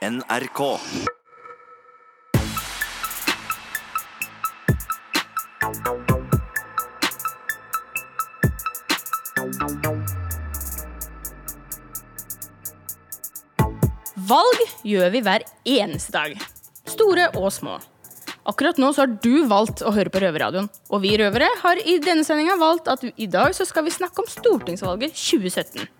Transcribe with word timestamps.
NRK. 0.00 0.60
Valg 14.24 14.62
gjør 14.80 15.10
vi 15.12 15.20
hver 15.20 15.44
eneste 15.68 16.14
dag. 16.14 16.32
Store 16.88 17.28
og 17.36 17.52
små. 17.52 17.76
Akkurat 18.48 18.80
nå 18.80 18.94
så 18.96 19.04
har 19.04 19.12
du 19.20 19.44
valgt 19.52 19.84
å 19.84 19.92
høre 19.92 20.08
på 20.08 20.24
Røverradioen. 20.24 20.72
Og 20.88 21.04
vi 21.04 21.12
røvere 21.20 21.52
har 21.60 21.84
i 21.84 22.00
denne 22.00 22.24
sendinga 22.24 22.56
valgt 22.56 22.88
at 22.88 23.04
i 23.04 23.28
dag 23.28 23.52
så 23.52 23.68
skal 23.68 23.84
vi 23.84 23.92
snakke 23.92 24.24
om 24.24 24.32
stortingsvalget 24.32 25.12
2017. 25.12 25.99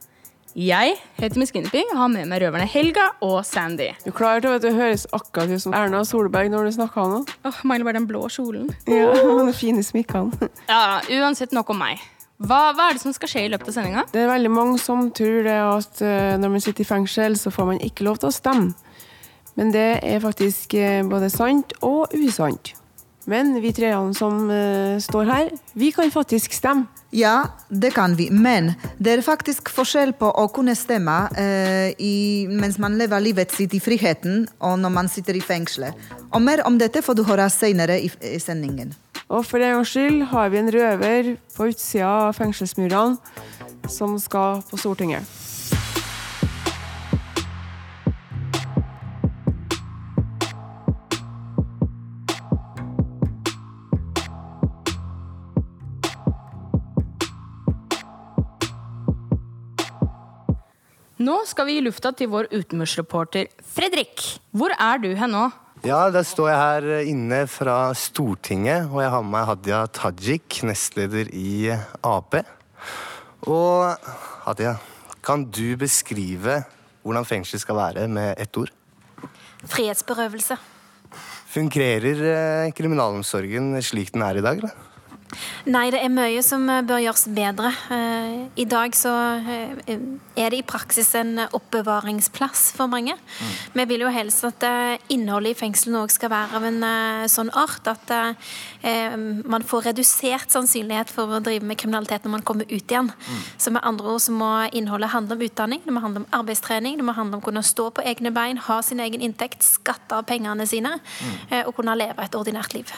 Jeg 0.59 0.97
heter 1.15 1.39
Miss 1.39 1.53
Guinevere 1.55 1.93
og 1.93 1.99
har 2.01 2.09
med 2.11 2.27
meg 2.27 2.41
røverne 2.43 2.67
Helga 2.67 3.05
og 3.23 3.45
Sandy. 3.47 3.93
Du 4.03 4.11
klarer 4.11 4.43
til 4.43 4.73
å 4.73 4.73
høres 4.75 5.05
akkurat 5.15 5.53
ut 5.53 5.63
som 5.63 5.77
Erna 5.79 6.01
Solberg 6.07 6.51
når 6.51 6.67
du 6.67 6.73
snakker 6.75 7.07
nå? 7.13 7.21
Åh, 7.47 7.61
Mangler 7.71 7.87
bare 7.87 8.01
den 8.01 8.09
blå 8.11 8.25
kjolen. 8.35 8.67
Ja, 8.91 9.13
de 9.47 9.55
fine 9.55 9.85
smikkene. 9.87 10.51
Ja, 10.73 10.99
Uansett 11.21 11.55
nok 11.55 11.71
om 11.71 11.79
meg. 11.85 12.03
Hva, 12.41 12.73
hva 12.75 12.89
er 12.89 12.97
det 12.99 13.05
som 13.05 13.15
skal 13.15 13.31
skje 13.31 13.45
i 13.47 13.53
løpet 13.53 13.71
av 13.71 13.77
sendinga? 13.77 14.05
Det 14.11 14.25
er 14.25 14.31
veldig 14.33 14.51
mange 14.51 14.81
som 14.83 15.07
tror 15.15 15.45
det 15.47 15.57
at 15.61 16.03
eh, 16.03 16.35
når 16.41 16.55
man 16.57 16.65
sitter 16.65 16.83
i 16.83 16.89
fengsel, 16.89 17.39
så 17.39 17.53
får 17.55 17.71
man 17.71 17.83
ikke 17.87 18.09
lov 18.09 18.19
til 18.23 18.33
å 18.33 18.35
stemme. 18.35 18.73
Men 19.61 19.71
det 19.75 19.89
er 20.03 20.23
faktisk 20.25 20.75
eh, 20.81 21.03
både 21.07 21.31
sant 21.31 21.77
og 21.87 22.11
usant. 22.17 22.73
Men 23.29 23.53
vi 23.61 23.73
treene 23.77 24.15
som 24.17 24.47
uh, 24.49 24.97
står 25.03 25.29
her, 25.29 25.51
vi 25.77 25.91
kan 25.93 26.11
faktisk 26.13 26.55
stemme. 26.57 26.89
Ja, 27.11 27.51
det 27.69 27.91
kan 27.97 28.15
vi, 28.15 28.29
men 28.31 28.71
det 29.03 29.17
er 29.17 29.23
faktisk 29.27 29.73
forskjell 29.75 30.13
på 30.17 30.29
å 30.31 30.47
kunne 30.55 30.77
stemme 30.79 31.17
uh, 31.35 31.91
i, 31.99 32.47
mens 32.47 32.79
man 32.79 32.97
lever 33.01 33.25
livet 33.25 33.53
sitt 33.55 33.75
i 33.75 33.83
friheten, 33.83 34.47
og 34.63 34.79
når 34.81 34.95
man 34.95 35.11
sitter 35.11 35.37
i 35.37 35.45
fengselet. 35.45 35.97
Og 36.31 36.41
mer 36.45 36.63
om 36.69 36.79
dette 36.79 37.03
får 37.03 37.19
du 37.19 37.25
høre 37.27 37.51
senere 37.53 37.99
i, 38.01 38.13
i 38.31 38.39
sendingen. 38.41 38.95
Og 39.31 39.45
for 39.47 39.63
en 39.63 39.77
gangs 39.77 39.93
skyld 39.93 40.25
har 40.33 40.49
vi 40.51 40.63
en 40.63 40.73
røver 40.75 41.35
på 41.55 41.71
utsida 41.71 42.09
av 42.31 42.39
fengselsmurene 42.39 43.91
som 43.91 44.17
skal 44.23 44.65
på 44.71 44.79
Stortinget. 44.81 45.40
Nå 61.21 61.35
skal 61.45 61.67
vi 61.69 61.75
gi 61.77 61.81
lufta 61.85 62.15
til 62.17 62.31
vår 62.33 62.47
utenriksreporter 62.49 63.51
Fredrik. 63.75 64.23
Hvor 64.57 64.73
er 64.73 65.03
du 65.03 65.11
hen 65.13 65.35
nå? 65.35 65.43
Ja, 65.85 66.07
da 66.09 66.23
står 66.25 66.49
jeg 66.49 66.61
her 66.61 67.09
inne 67.11 67.43
fra 67.45 67.75
Stortinget, 67.93 68.87
og 68.89 69.03
jeg 69.03 69.13
har 69.13 69.27
med 69.27 69.35
meg 69.35 69.45
Hadia 69.51 69.83
Tajik, 69.93 70.63
nestleder 70.65 71.29
i 71.37 71.75
Ap. 72.01 72.39
Og 73.45 74.09
Hadia, 74.47 74.79
kan 75.21 75.45
du 75.45 75.77
beskrive 75.81 76.63
hvordan 77.05 77.29
fengsel 77.29 77.61
skal 77.61 77.77
være 77.77 78.09
med 78.09 78.41
ett 78.41 78.57
ord? 78.57 78.73
Frihetsberøvelse. 79.69 80.57
Fungerer 81.53 82.25
eh, 82.33 82.73
kriminalomsorgen 82.73 83.75
slik 83.85 84.15
den 84.17 84.25
er 84.25 84.41
i 84.41 84.47
dag, 84.47 84.65
eller? 84.65 84.90
Nei, 85.69 85.91
det 85.93 85.99
er 86.01 86.09
mye 86.13 86.41
som 86.45 86.63
eh, 86.73 86.81
bør 86.87 87.03
gjøres 87.03 87.27
bedre. 87.37 87.71
Eh, 87.93 88.37
I 88.63 88.65
dag 88.69 88.95
så 88.97 89.11
eh, 89.45 89.75
er 90.41 90.53
det 90.55 90.61
i 90.63 90.65
praksis 90.67 91.11
en 91.19 91.43
oppbevaringsplass 91.45 92.71
for 92.79 92.89
mange. 92.89 93.13
Mm. 93.13 93.51
Vi 93.77 93.87
vil 93.91 94.05
jo 94.07 94.13
helst 94.15 94.47
at 94.49 94.65
innholdet 95.13 95.53
i 95.53 95.59
fengslene 95.59 96.01
òg 96.01 96.15
skal 96.15 96.33
være 96.33 96.57
av 96.57 96.67
en 96.69 96.87
sånn 97.31 97.51
art 97.57 97.89
at 97.91 98.13
man 99.51 99.65
får 99.67 99.91
redusert 99.91 100.53
sannsynlighet 100.53 101.13
for 101.13 101.37
å 101.37 101.43
drive 101.45 101.67
med 101.67 101.79
kriminalitet 101.81 102.25
når 102.25 102.35
man 102.39 102.47
kommer 102.47 102.69
ut 102.71 102.95
igjen. 102.95 103.11
Mm. 103.11 103.43
Så 103.61 103.75
med 103.75 103.85
andre 103.87 104.15
ord 104.15 104.25
så 104.25 104.35
må 104.37 104.51
innholdet 104.77 105.13
handle 105.13 105.37
om 105.37 105.45
utdanning, 105.45 105.85
det 105.85 105.95
må 105.95 106.05
handle 106.05 106.25
om 106.25 106.31
arbeidstrening, 106.41 106.97
det 107.01 107.07
må 107.07 107.17
handle 107.17 107.39
om 107.39 107.45
å 107.45 107.49
kunne 107.51 107.65
stå 107.67 107.91
på 107.97 108.07
egne 108.07 108.33
bein, 108.35 108.61
ha 108.71 108.81
sin 108.87 109.03
egen 109.05 109.25
inntekt, 109.27 109.67
skatte 109.67 110.17
av 110.17 110.27
pengene 110.31 110.67
sine 110.69 110.97
Mm. 111.01 111.67
og 111.67 111.75
kunne 111.77 111.95
leve 111.99 112.23
et 112.25 112.35
ordinært 112.39 112.75
liv. 112.75 112.93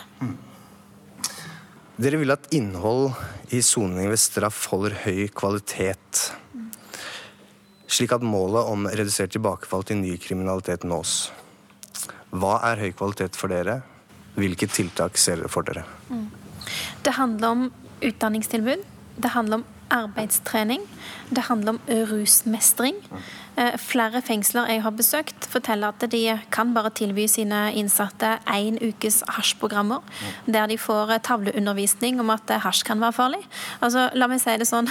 Dere 2.00 2.16
vil 2.16 2.32
at 2.32 2.46
innhold 2.56 3.10
i 3.52 3.58
soning 3.60 4.08
ved 4.08 4.20
straff 4.20 4.64
holder 4.72 4.94
høy 5.02 5.26
kvalitet. 5.36 6.22
Slik 7.84 8.14
at 8.16 8.24
målet 8.24 8.70
om 8.72 8.86
redusert 8.88 9.34
tilbakefall 9.34 9.84
til 9.84 10.00
ny 10.00 10.14
kriminalitet 10.16 10.86
nås. 10.88 11.28
Hva 12.32 12.54
er 12.70 12.80
høy 12.80 12.94
kvalitet 12.96 13.36
for 13.36 13.52
dere? 13.52 13.82
Hvilke 14.40 14.70
tiltak 14.72 15.20
ser 15.20 15.42
dere 15.42 15.52
for 15.52 15.68
dere? 15.68 15.84
Det 17.04 17.12
handler 17.18 17.52
om 17.52 17.68
utdanningstilbud. 18.00 18.86
Det 19.20 19.34
handler 19.36 19.60
om 19.60 19.66
arbeidstrening. 19.92 20.82
Det 21.30 21.46
handler 21.48 21.76
om 21.76 21.80
rusmestring. 21.88 22.98
Eh, 23.58 23.76
Flere 23.78 24.22
fengsler 24.24 24.70
jeg 24.70 24.82
har 24.82 24.94
besøkt, 24.96 25.46
forteller 25.48 25.92
at 25.92 26.10
de 26.12 26.38
kan 26.52 26.72
bare 26.74 26.90
tilby 26.90 27.26
sine 27.28 27.72
innsatte 27.76 28.38
én 28.48 28.78
ukes 28.80 29.22
hasjprogrammer, 29.28 30.00
der 30.46 30.66
de 30.66 30.78
får 30.78 31.18
tavleundervisning 31.28 32.20
om 32.20 32.30
at 32.30 32.48
hasj 32.64 32.84
kan 32.88 33.00
være 33.00 33.12
farlig. 33.12 33.42
Altså, 33.82 34.08
la 34.14 34.26
meg 34.26 34.40
si 34.40 34.56
det 34.56 34.68
sånn. 34.68 34.88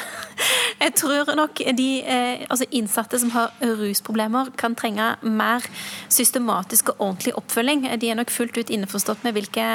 Jeg 0.81 0.95
tror 0.97 1.29
nok 1.37 1.59
de 1.77 1.87
eh, 2.01 2.41
altså 2.49 2.65
innsatte 2.73 3.19
som 3.21 3.29
har 3.35 3.51
rusproblemer, 3.61 4.49
kan 4.57 4.73
trenge 4.77 5.11
mer 5.21 5.65
systematisk 6.09 6.89
og 6.93 7.03
ordentlig 7.05 7.35
oppfølging. 7.37 7.83
De 8.01 8.09
er 8.09 8.17
nok 8.17 8.33
fullt 8.33 8.57
ut 8.57 8.71
innforstått 8.73 9.21
med 9.25 9.35
hvilke, 9.37 9.65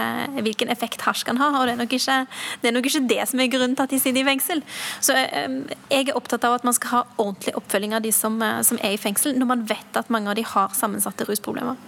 hvilken 0.43 0.73
effekt 0.73 1.05
hasj 1.07 1.23
kan 1.29 1.39
ha, 1.39 1.53
og 1.61 1.69
det 1.71 1.77
er, 1.77 1.85
ikke, 1.87 2.19
det 2.63 2.71
er 2.71 2.75
nok 2.75 2.89
ikke 2.91 3.05
det 3.13 3.21
som 3.31 3.43
er 3.43 3.53
grunnen 3.53 3.77
til 3.79 3.87
at 3.87 3.95
de 3.95 4.01
sitter 4.03 4.25
i 4.25 4.27
fengsel. 4.27 4.65
Så 4.99 5.15
eh, 5.21 5.61
jeg 5.93 6.09
er 6.09 6.19
opptatt 6.19 6.47
av 6.49 6.59
at 6.59 6.67
man 6.67 6.75
skal 6.75 6.95
ha 6.97 7.05
ordentlig 7.23 7.55
oppfølging 7.61 7.95
av 7.95 8.03
de 8.03 8.11
som, 8.15 8.41
eh, 8.43 8.59
som 8.67 8.83
er 8.83 8.97
i 8.97 9.01
fengsel, 9.01 9.39
når 9.39 9.51
man 9.53 9.65
vet 9.71 10.01
at 10.01 10.11
mange 10.11 10.33
av 10.33 10.41
de 10.41 10.47
har 10.57 10.75
sammensatte 10.75 11.29
rusproblemer. 11.31 11.79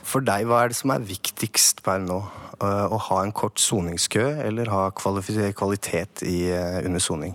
For 0.00 0.24
deg, 0.24 0.48
hva 0.48 0.64
er 0.64 0.72
det 0.72 0.80
som 0.80 0.94
er 0.96 1.04
viktigst 1.04 1.84
per 1.84 2.00
nå? 2.02 2.22
Å 2.60 2.96
ha 3.06 3.22
en 3.24 3.30
kort 3.32 3.56
soningskø 3.56 4.24
eller 4.44 4.68
ha 4.68 4.90
kvalitet 4.92 6.20
i, 6.28 6.50
under 6.84 7.00
soning? 7.00 7.32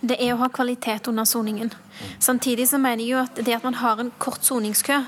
Det 0.00 0.16
er 0.16 0.32
å 0.32 0.40
ha 0.40 0.48
kvalitet 0.48 1.10
under 1.10 1.26
soningen. 1.28 1.72
Samtidig 2.18 2.70
så 2.70 2.78
mener 2.80 3.04
jeg 3.04 3.12
jo 3.12 3.20
at 3.20 3.42
det 3.44 3.56
at 3.58 3.66
man 3.66 3.76
har 3.82 4.00
en 4.00 4.12
kort 4.22 4.46
soningskø, 4.46 5.02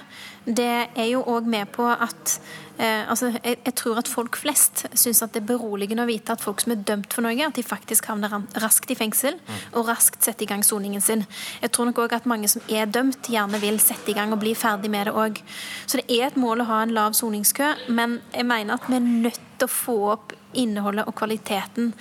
det 0.45 0.89
er 0.99 1.07
jo 1.07 1.23
òg 1.31 1.47
med 1.47 1.71
på 1.73 1.87
at 1.87 2.33
eh, 2.77 3.09
altså, 3.09 3.31
jeg, 3.37 3.61
jeg 3.63 3.75
tror 3.79 4.01
at 4.01 4.11
folk 4.11 4.37
flest 4.37 4.83
syns 4.99 5.23
at 5.23 5.33
det 5.33 5.45
er 5.45 5.53
beroligende 5.53 6.03
å 6.03 6.11
vite 6.11 6.35
at 6.35 6.43
folk 6.43 6.61
som 6.61 6.75
er 6.75 6.83
dømt 6.83 7.15
for 7.15 7.25
noe, 7.25 7.39
at 7.47 7.57
de 7.57 7.65
faktisk 7.65 8.11
havner 8.11 8.35
raskt 8.61 8.91
i 8.91 8.99
fengsel 8.99 9.39
og 9.71 9.87
raskt 9.89 10.27
setter 10.27 10.45
i 10.45 10.51
gang 10.51 10.67
soningen 10.67 11.05
sin. 11.05 11.25
Jeg 11.63 11.73
tror 11.73 11.89
nok 11.89 12.03
òg 12.05 12.17
at 12.19 12.29
mange 12.29 12.51
som 12.51 12.65
er 12.69 12.91
dømt, 12.91 13.31
gjerne 13.33 13.63
vil 13.63 13.81
sette 13.81 14.13
i 14.13 14.19
gang 14.19 14.35
og 14.35 14.43
bli 14.43 14.57
ferdig 14.59 14.91
med 14.93 15.09
det 15.09 15.17
òg. 15.17 15.41
Så 15.87 16.03
det 16.03 16.11
er 16.11 16.29
et 16.29 16.41
mål 16.41 16.67
å 16.67 16.69
ha 16.73 16.83
en 16.83 16.97
lav 16.97 17.17
soningskø, 17.17 17.73
men 17.95 18.19
jeg 18.35 18.51
mener 18.51 18.77
at 18.77 18.91
vi 18.91 18.99
er 18.99 19.09
nødt 19.09 19.52
til 19.63 19.71
å 19.71 19.73
få 19.73 19.97
opp 20.15 20.35
innholdet 20.59 21.07
og 21.09 21.15
kvaliteten 21.17 21.93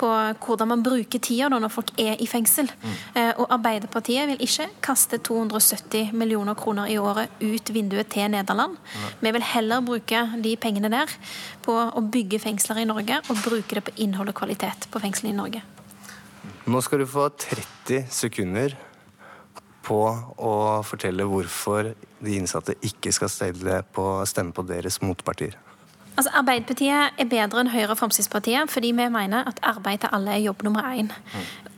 på 0.00 0.08
hvordan 0.42 0.70
man 0.72 0.82
bruker 0.82 1.22
tida 1.22 1.50
når 1.52 1.70
folk 1.70 1.92
er 2.00 2.18
i 2.18 2.26
fengsel. 2.26 2.66
Mm. 2.82 2.94
og 3.38 3.52
Arbeiderpartiet 3.54 4.30
vil 4.32 4.42
ikke 4.42 4.68
kaste 4.82 5.20
270 5.22 6.10
millioner 6.18 6.58
kroner 6.58 6.90
i 6.90 6.98
året 6.98 7.30
ut 7.42 7.72
vinduet 7.74 8.10
til 8.12 8.30
Nederland. 8.32 8.78
Vi 9.20 9.34
vil 9.36 9.48
heller 9.52 9.84
bruke 9.86 10.24
de 10.42 10.56
pengene 10.58 10.90
der 10.92 11.12
på 11.62 11.76
å 11.76 12.02
bygge 12.02 12.42
fengsler 12.42 12.82
i 12.82 12.88
Norge 12.88 13.20
og 13.28 13.44
bruke 13.44 13.78
det 13.78 13.86
på 13.86 13.96
innhold 14.02 14.32
og 14.32 14.40
kvalitet 14.42 14.88
på 14.90 15.02
fengslene 15.02 15.34
i 15.34 15.38
Norge. 15.38 15.62
Nå 16.66 16.80
skal 16.82 17.02
du 17.02 17.08
få 17.10 17.28
30 17.28 18.08
sekunder 18.10 18.74
på 19.82 19.98
å 20.38 20.54
fortelle 20.86 21.26
hvorfor 21.26 21.92
de 22.22 22.38
innsatte 22.38 22.76
ikke 22.86 23.12
skal 23.14 23.30
på, 23.94 24.06
stemme 24.30 24.54
på 24.54 24.62
deres 24.66 25.00
motpartier. 25.02 25.58
Altså, 26.12 26.28
Arbeiderpartiet 26.36 27.16
er 27.16 27.28
bedre 27.28 27.62
enn 27.62 27.70
Høyre 27.72 27.94
og 27.94 27.98
Fremskrittspartiet 28.02 28.68
fordi 28.70 28.90
vi 28.92 29.06
mener 29.12 29.46
at 29.48 29.60
arbeid 29.64 30.02
til 30.02 30.12
alle 30.12 30.34
er 30.34 30.42
jobb 30.44 30.64
nummer 30.66 30.84
én. 30.92 31.08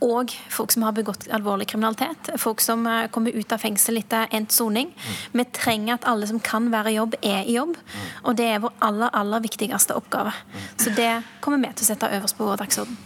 Og 0.03 0.33
folk 0.51 0.73
som 0.75 0.83
har 0.83 0.95
begått 0.95 1.29
alvorlig 1.33 1.69
kriminalitet. 1.71 2.33
Folk 2.41 2.59
som 2.63 2.83
eh, 2.89 3.07
kommer 3.15 3.31
ut 3.31 3.53
av 3.55 3.61
fengsel 3.63 4.01
etter 4.01 4.27
endt 4.35 4.51
soning. 4.51 4.91
Vi 5.31 5.45
trenger 5.55 5.95
at 5.95 6.07
alle 6.11 6.27
som 6.27 6.41
kan 6.43 6.67
være 6.73 6.91
i 6.91 6.97
jobb, 6.97 7.15
er 7.23 7.47
i 7.47 7.55
jobb. 7.55 7.77
Og 8.25 8.35
det 8.35 8.49
er 8.51 8.59
vår 8.65 8.75
aller, 8.83 9.13
aller 9.15 9.45
viktigste 9.45 9.95
oppgave. 9.95 10.33
Så 10.75 10.91
det 10.97 11.13
kommer 11.41 11.63
vi 11.63 11.71
til 11.71 11.87
å 11.87 11.89
sette 11.93 12.11
øverst 12.17 12.35
på 12.35 12.49
vår 12.49 12.59
dagsorden. 12.59 12.97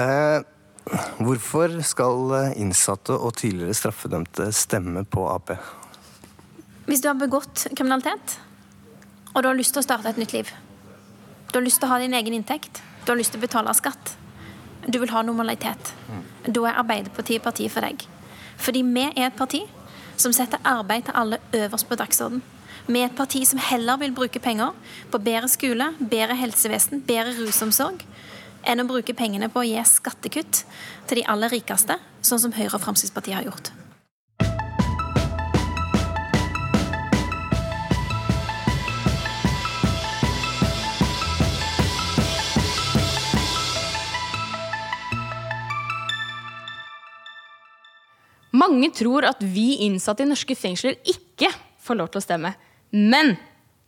Eh, 0.00 0.38
hvorfor 1.20 1.76
skal 1.84 2.56
innsatte 2.56 3.18
og 3.18 3.36
tidligere 3.36 3.76
straffedømte 3.76 4.48
stemme 4.56 5.04
på 5.04 5.28
Ap? 5.28 5.52
Hvis 6.88 7.04
du 7.04 7.10
har 7.12 7.20
begått 7.20 7.66
kriminalitet, 7.76 8.38
og 9.32 9.42
du 9.42 9.48
har 9.48 9.56
lyst 9.56 9.74
til 9.74 9.82
å 9.82 9.86
starte 9.86 10.10
et 10.10 10.20
nytt 10.20 10.34
liv 10.36 10.50
Du 11.52 11.58
har 11.58 11.64
lyst 11.64 11.80
til 11.80 11.88
å 11.88 11.92
ha 11.92 11.98
din 12.00 12.14
egen 12.14 12.32
inntekt, 12.32 12.80
du 13.04 13.12
har 13.12 13.18
lyst 13.18 13.34
til 13.34 13.40
å 13.40 13.44
betale 13.44 13.74
skatt, 13.76 14.14
du 14.88 14.98
vil 14.98 15.10
ha 15.12 15.22
normalitet, 15.22 15.92
da 16.46 16.64
er 16.68 16.78
Arbeiderpartiet 16.80 17.42
partiet 17.44 17.72
for 17.72 17.84
deg. 17.84 18.06
Fordi 18.56 18.82
vi 18.82 19.04
er 19.10 19.26
et 19.26 19.36
parti 19.36 19.60
som 20.16 20.32
setter 20.32 20.62
arbeid 20.64 21.06
til 21.06 21.18
alle 21.18 21.38
øverst 21.52 21.88
på 21.88 21.98
dagsorden. 22.00 22.42
Vi 22.86 23.02
er 23.02 23.10
et 23.10 23.18
parti 23.18 23.44
som 23.46 23.60
heller 23.62 24.00
vil 24.00 24.14
bruke 24.16 24.40
penger 24.42 24.72
på 25.10 25.20
bedre 25.22 25.48
skole, 25.48 25.92
bedre 25.98 26.38
helsevesen, 26.40 27.04
bedre 27.06 27.36
rusomsorg, 27.36 28.02
enn 28.66 28.82
å 28.82 28.88
bruke 28.88 29.14
pengene 29.18 29.50
på 29.52 29.62
å 29.62 29.66
gi 29.66 29.78
skattekutt 29.86 30.64
til 31.10 31.20
de 31.20 31.28
aller 31.28 31.52
rikeste, 31.52 31.98
sånn 32.22 32.42
som 32.42 32.56
Høyre 32.56 32.78
og 32.78 32.84
Fremskrittspartiet 32.86 33.38
har 33.38 33.46
gjort. 33.50 33.72
Mange 48.62 48.92
tror 48.94 49.26
at 49.26 49.40
vi 49.42 49.80
innsatte 49.86 50.22
i 50.22 50.28
norske 50.28 50.54
fengsler 50.58 50.98
ikke 51.08 51.50
får 51.82 51.98
lov 51.98 52.12
til 52.12 52.22
å 52.22 52.26
stemme. 52.26 52.52
Men 52.92 53.34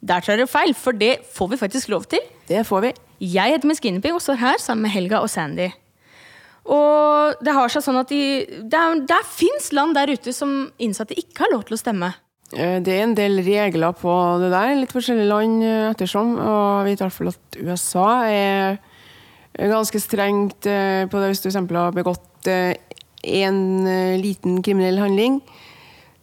der 0.04 0.24
tar 0.24 0.38
dere 0.38 0.50
feil, 0.50 0.74
for 0.76 0.96
det 0.96 1.18
får 1.34 1.52
vi 1.52 1.60
faktisk 1.60 1.92
lov 1.92 2.08
til. 2.10 2.24
Det 2.48 2.64
får 2.66 2.84
vi. 2.84 2.92
Jeg 3.34 3.54
heter 3.54 3.70
Miss 3.70 3.80
Guinevere 3.80 4.18
og 4.18 4.24
står 4.24 4.40
her 4.40 4.60
sammen 4.60 4.88
med 4.88 4.94
Helga 4.96 5.22
og 5.24 5.30
Sandy. 5.32 5.70
Og 6.64 7.40
det 7.44 7.52
har 7.52 7.72
seg 7.72 7.84
sånn 7.84 8.00
at 8.00 8.10
de, 8.10 8.20
det, 8.64 8.80
er, 8.80 9.00
det 9.04 9.20
fins 9.28 9.70
land 9.76 9.96
der 9.96 10.12
ute 10.16 10.32
som 10.32 10.64
innsatte 10.80 11.16
ikke 11.20 11.44
har 11.44 11.52
lov 11.52 11.66
til 11.68 11.76
å 11.76 11.80
stemme. 11.80 12.10
Eh, 12.56 12.80
Det 12.84 12.94
er 12.94 13.04
en 13.04 13.16
del 13.16 13.42
regler 13.44 13.96
på 14.00 14.14
det 14.42 14.50
der, 14.52 14.74
litt 14.80 14.94
forskjellige 14.94 15.28
land 15.30 15.64
eh, 15.64 15.90
ettersom. 15.92 16.34
Og 16.40 16.88
vi 16.88 16.94
vet 16.94 17.02
i 17.02 17.06
hvert 17.06 17.18
fall 17.18 17.32
at 17.34 17.60
USA 17.60 18.08
er 18.32 18.80
ganske 19.54 20.00
strengt 20.02 20.66
eh, 20.66 21.04
på 21.06 21.20
det 21.20 21.30
hvis 21.32 21.44
du 21.44 21.50
eksempel 21.52 21.78
har 21.78 21.96
begått 21.96 22.30
en 23.24 23.86
eh, 23.86 24.20
liten 24.20 24.60
kriminell 24.62 25.00
handling. 25.02 25.40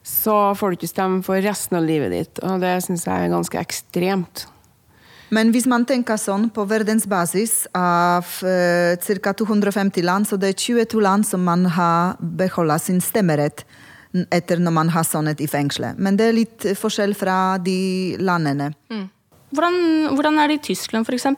Så 0.03 0.33
får 0.57 0.71
du 0.71 0.79
ikke 0.79 0.89
stemme 0.89 1.21
for 1.25 1.41
resten 1.43 1.77
av 1.77 1.85
livet 1.85 2.13
ditt, 2.13 2.41
og 2.41 2.63
det 2.63 2.79
syns 2.85 3.05
jeg 3.05 3.27
er 3.27 3.33
ganske 3.33 3.59
ekstremt. 3.61 4.47
Men 5.31 5.53
hvis 5.55 5.67
man 5.69 5.85
tenker 5.87 6.19
sånn 6.19 6.49
på 6.51 6.65
verdensbasis 6.67 7.69
av 7.77 8.27
eh, 8.43 8.97
ca. 9.23 9.31
250 9.39 10.03
land, 10.03 10.27
så 10.27 10.39
det 10.39 10.51
er 10.51 10.59
22 10.59 11.03
land 11.05 11.27
som 11.27 11.45
man 11.47 11.69
har 11.77 12.19
beholdt 12.19 12.89
sin 12.89 12.99
stemmerett 13.03 13.63
etter 14.35 14.59
når 14.59 14.75
man 14.75 14.91
har 14.91 15.07
sonet 15.07 15.39
i 15.39 15.47
fengselet. 15.47 15.95
Men 15.95 16.19
det 16.19 16.27
er 16.27 16.35
litt 16.35 16.67
eh, 16.67 16.75
forskjell 16.75 17.15
fra 17.15 17.55
de 17.63 18.17
landene. 18.19 18.73
Hvordan, 19.55 19.77
hvordan 20.17 20.39
er 20.39 20.51
det 20.51 20.59
i 20.59 20.65
Tyskland, 20.71 21.07
f.eks.? 21.07 21.29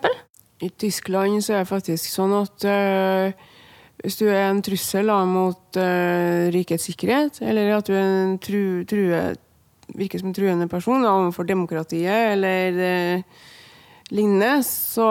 I 0.64 0.72
Tyskland 0.80 1.44
så 1.46 1.60
er 1.60 1.64
det 1.64 1.70
faktisk 1.70 2.10
sånn 2.10 2.34
at 2.40 2.66
eh, 2.66 3.52
hvis 4.02 4.18
du 4.20 4.26
er 4.28 4.50
en 4.50 4.62
trussel 4.66 5.08
da, 5.12 5.22
mot 5.30 5.80
uh, 5.80 6.50
rikets 6.54 6.90
sikkerhet, 6.90 7.42
eller 7.46 7.76
at 7.78 7.88
du 7.88 7.94
er 7.96 8.04
en 8.04 8.38
tru, 8.42 8.84
true, 8.90 9.24
virker 9.94 10.22
som 10.22 10.32
en 10.32 10.38
truende 10.38 10.68
person 10.72 11.04
da, 11.04 11.14
overfor 11.14 11.48
demokratiet 11.48 12.34
eller 12.34 12.80
uh, 12.80 13.50
lignende, 14.14 14.58
så, 14.68 15.08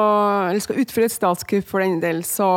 eller 0.51 0.65
skal 0.65 0.81
utføre 0.83 1.09
et 1.09 1.15
statskupp 1.15 1.69
for 1.69 1.85
den 1.85 2.01
del, 2.03 2.25
så 2.27 2.49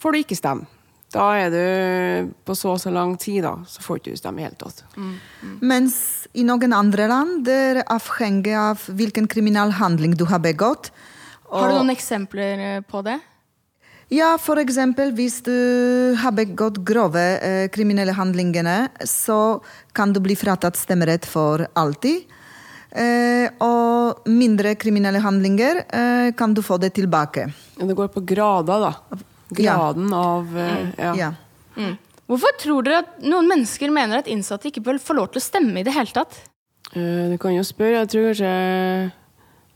får 0.00 0.14
du 0.14 0.22
ikke 0.22 0.38
stemme. 0.38 0.68
Da 1.10 1.24
er 1.34 1.48
du 1.50 2.30
på 2.46 2.54
så 2.54 2.76
og 2.76 2.78
så 2.78 2.92
lang 2.94 3.16
tid, 3.18 3.42
da, 3.42 3.56
så 3.66 3.82
får 3.82 3.98
du 3.98 4.10
ikke 4.12 4.20
stemme 4.20 4.42
i 4.42 4.46
hele 4.46 4.58
tatt. 4.58 4.84
Mens 5.58 5.96
i 6.38 6.44
noen 6.46 6.74
andre 6.76 7.08
land 7.10 7.40
det 7.48 7.56
er 7.72 7.80
avhengig 7.90 8.54
av 8.54 8.84
hvilken 8.86 9.26
kriminell 9.30 9.74
handling 9.80 10.14
du 10.14 10.28
har 10.30 10.38
begått. 10.44 10.92
Har 11.50 11.72
du 11.72 11.80
noen 11.80 11.90
eksempler 11.90 12.62
eh, 12.62 12.82
på 12.86 13.02
det? 13.02 13.18
Ja, 14.10 14.32
for 14.42 14.58
eksempel 14.58 15.12
hvis 15.14 15.36
du 15.46 15.54
har 16.18 16.34
begått 16.34 16.80
grove 16.86 17.22
eh, 17.38 17.68
kriminelle 17.70 18.10
handlingene, 18.16 18.88
så 19.06 19.60
kan 19.94 20.10
du 20.12 20.18
bli 20.24 20.34
fratatt 20.38 20.78
stemmerett 20.78 21.28
for 21.30 21.62
alltid. 21.78 22.26
Eh, 22.90 23.46
og 23.62 24.26
mindre 24.26 24.72
kriminelle 24.74 25.20
handlinger 25.22 25.84
eh, 25.86 26.32
kan 26.34 26.56
du 26.56 26.62
få 26.66 26.80
det 26.82 26.90
tilbake. 26.98 27.46
Ja, 27.78 27.86
Det 27.86 27.94
går 27.94 28.10
på 28.10 28.24
grader, 28.26 28.88
da. 28.88 29.20
Graden 29.54 30.10
av 30.14 30.58
eh, 30.58 30.90
ja. 30.98 31.14
Ja. 31.14 31.30
Hvorfor 32.26 32.58
tror 32.58 32.82
dere 32.86 33.04
at 33.04 33.22
noen 33.22 33.46
mennesker 33.50 33.90
mener 33.94 34.20
at 34.24 34.28
innsatte 34.30 34.70
ikke 34.70 34.82
bør 34.90 34.98
få 35.02 35.14
lov 35.18 35.30
til 35.30 35.38
å 35.38 35.46
stemme 35.46 35.80
i 35.80 35.86
det 35.86 35.94
hele 35.94 36.10
tatt? 36.14 36.42
Eh, 36.96 37.30
Du 37.30 37.38
kan 37.38 37.54
jo 37.54 37.62
spørre. 37.62 38.02
Jeg 38.02 38.10
tror 38.10 38.28
kanskje 38.32 38.52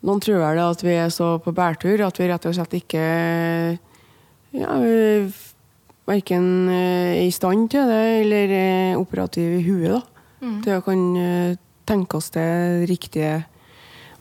noen 0.04 0.20
tror 0.26 0.42
vel 0.42 0.58
at 0.66 0.82
vi 0.84 0.98
er 0.98 1.10
så 1.14 1.36
på 1.38 1.54
bærtur 1.54 2.02
at 2.02 2.18
vi 2.18 2.26
rett 2.28 2.50
og 2.50 2.58
slett 2.58 2.74
ikke 2.82 3.04
ja, 4.54 4.76
vi 4.80 5.32
verken 6.08 6.68
eh, 6.68 7.22
er 7.22 7.26
i 7.26 7.32
stand 7.34 7.70
til 7.72 7.88
det 7.88 8.02
eller 8.22 8.54
er 8.58 9.00
operative 9.00 9.60
i 9.60 9.64
huet 9.66 9.96
da, 9.96 10.02
til 10.64 10.78
å 10.78 10.84
kan 10.84 11.02
eh, 11.16 11.56
tenke 11.88 12.20
oss 12.20 12.30
de 12.34 12.44
riktige 12.88 13.42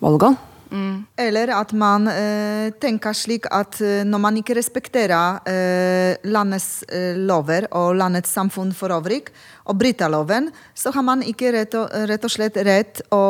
valgene. 0.04 0.50
Eller 1.22 1.52
at 1.54 1.70
man 1.78 2.08
eh, 2.10 2.72
tenker 2.82 3.14
slik 3.14 3.46
at 3.54 3.78
eh, 3.84 4.02
når 4.10 4.22
man 4.24 4.38
ikke 4.40 4.56
respekterer 4.58 5.44
eh, 5.46 6.16
landets 6.26 6.82
eh, 6.90 7.14
lover 7.14 7.68
og 7.78 7.94
landets 8.00 8.34
samfunn 8.34 8.74
for 8.74 8.90
øvrig, 8.96 9.28
og 9.70 9.78
bryter 9.78 10.10
loven, 10.10 10.50
så 10.74 10.92
har 10.96 11.06
man 11.06 11.22
ikke 11.22 11.52
rett 11.54 11.78
og, 11.78 11.94
rett 12.10 12.26
og 12.26 12.34
slett 12.34 12.58
rett 12.66 13.04
å 13.14 13.22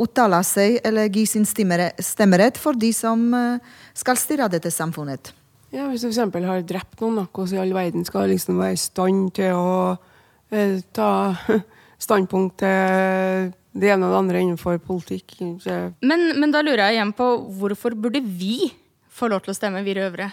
uttale 0.00 0.40
seg 0.48 0.80
eller 0.80 1.12
gi 1.12 1.26
sin 1.28 1.44
stemmerett 1.44 2.56
for 2.58 2.72
de 2.72 2.94
som 2.96 3.28
eh, 3.36 3.60
skal 3.92 4.16
styre 4.16 4.48
dette 4.48 4.72
samfunnet. 4.72 5.34
Ja, 5.74 5.84
hvis 5.90 6.00
du 6.00 6.08
f.eks. 6.08 6.20
har 6.48 6.62
drept 6.64 7.02
noen, 7.02 7.18
da, 7.20 7.26
hvordan 7.28 7.58
i 7.58 7.60
all 7.60 7.74
verden 7.76 8.06
skal 8.08 8.30
liksom 8.32 8.60
være 8.62 8.76
i 8.76 8.80
stand 8.80 9.32
til 9.36 9.52
å 9.52 9.72
eh, 10.48 10.78
ta 10.96 11.10
standpunkt 12.06 12.60
til 12.62 13.50
det 13.78 13.90
ene 13.92 14.08
og 14.08 14.14
det 14.14 14.20
andre 14.22 14.42
innenfor 14.42 14.78
politikk? 14.80 15.36
Men, 16.00 16.30
men 16.40 16.54
da 16.54 16.62
lurer 16.64 16.86
jeg 16.86 16.98
igjen 16.98 17.12
på 17.18 17.28
hvorfor 17.60 17.96
burde 18.00 18.22
vi 18.24 18.70
få 19.12 19.28
lov 19.28 19.44
til 19.44 19.52
å 19.52 19.58
stemme, 19.58 19.84
vi 19.84 19.98
røvere? 19.98 20.30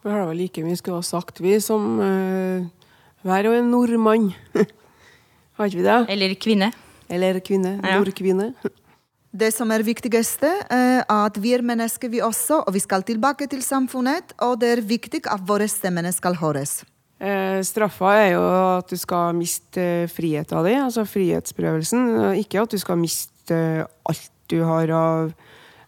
Vi 0.00 0.12
har 0.12 0.22
da 0.22 0.30
vel 0.30 0.40
like 0.44 0.64
mye 0.64 0.78
skulle 0.78 1.02
ha 1.02 1.04
sagt, 1.04 1.42
vi, 1.44 1.58
som 1.60 2.00
eh, 2.00 2.88
hver 3.26 3.50
og 3.50 3.58
en 3.58 3.70
nordmann. 3.74 4.30
har 5.58 5.68
ikke 5.68 5.82
vi 5.82 5.86
det? 5.90 6.00
Eller 6.14 6.34
kvinne? 6.40 6.72
Eller 7.12 7.42
kvinne. 7.44 7.76
Ja. 7.82 8.00
Nordkvinne. 8.00 8.52
Det 9.36 9.50
som 9.52 9.68
er 9.74 9.84
viktigste, 9.84 10.48
er 10.72 11.02
at 11.12 11.36
vi 11.42 11.52
er 11.52 11.64
mennesker, 11.66 12.08
vi 12.08 12.22
også, 12.24 12.62
og 12.64 12.72
vi 12.72 12.80
skal 12.80 13.04
tilbake 13.04 13.48
til 13.50 13.60
samfunnet, 13.64 14.32
og 14.40 14.60
det 14.62 14.70
er 14.76 14.84
viktig 14.86 15.26
at 15.28 15.42
våre 15.44 15.66
stemmer 15.68 16.08
skal 16.14 16.38
høres. 16.40 16.80
Eh, 17.20 17.60
straffa 17.64 18.14
er 18.16 18.30
jo 18.34 18.42
at 18.78 18.92
du 18.92 18.96
skal 19.00 19.36
miste 19.36 20.06
friheta 20.12 20.60
friheten 20.60 20.66
din, 20.68 20.82
altså 20.84 21.04
frihetsberøvelsen. 21.08 22.08
Ikke 22.40 22.62
at 22.62 22.72
du 22.72 22.80
skal 22.80 23.00
miste 23.00 23.56
eh, 23.56 23.84
alt 24.08 24.32
du 24.52 24.60
har 24.62 24.92
av 24.94 25.32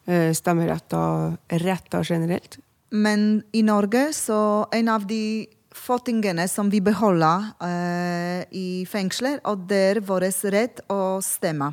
eh, 0.08 0.32
stemmeretter 0.34 1.36
retter 1.64 2.04
generelt. 2.04 2.58
Men 2.90 3.42
i 3.52 3.62
Norge 3.62 4.10
så 4.16 4.66
en 4.72 4.88
av 4.88 5.04
de 5.08 5.48
få 5.72 5.98
tingene 6.04 6.48
som 6.48 6.72
vi 6.72 6.80
beholder 6.84 7.52
eh, 7.64 8.40
i 8.52 8.68
fengsler, 8.88 9.40
og 9.48 9.68
det 9.70 9.84
er 9.92 10.00
vår 10.04 10.30
rett 10.52 10.82
å 10.90 11.20
stemme. 11.24 11.72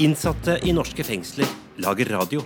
Innsatte 0.00 0.54
i 0.64 0.72
norske 0.72 1.04
fengsler 1.04 1.48
lager 1.84 2.08
radio. 2.14 2.40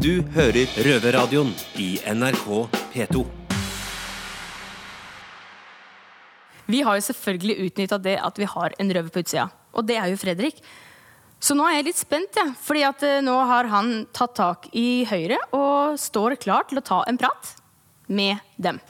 Du 0.00 0.22
hører 0.32 0.70
Røverradioen 0.86 1.50
i 1.76 1.98
NRK 2.08 2.46
P2. 2.94 3.24
Vi 6.64 6.80
har 6.86 6.96
jo 6.96 7.04
selvfølgelig 7.04 7.66
utnytta 7.66 7.98
det 8.00 8.16
at 8.16 8.40
vi 8.40 8.48
har 8.48 8.78
en 8.80 8.94
røver 8.96 9.12
på 9.12 9.20
utsida. 9.20 9.50
Og 9.76 9.84
det 9.84 9.98
er 10.00 10.08
jo 10.08 10.16
Fredrik. 10.22 10.64
Så 11.36 11.52
nå 11.52 11.68
er 11.68 11.82
jeg 11.82 11.88
litt 11.90 12.00
spent, 12.00 12.40
jeg. 12.40 12.56
fordi 12.64 12.88
at 12.88 13.04
eh, 13.04 13.20
nå 13.20 13.36
har 13.52 13.68
han 13.68 13.92
tatt 14.16 14.32
tak 14.40 14.70
i 14.72 15.04
Høyre 15.04 15.36
og 15.52 16.00
står 16.00 16.40
klar 16.40 16.64
til 16.70 16.80
å 16.80 16.86
ta 16.88 17.04
en 17.04 17.20
prat 17.20 17.52
med 18.08 18.40
dem. 18.56 18.80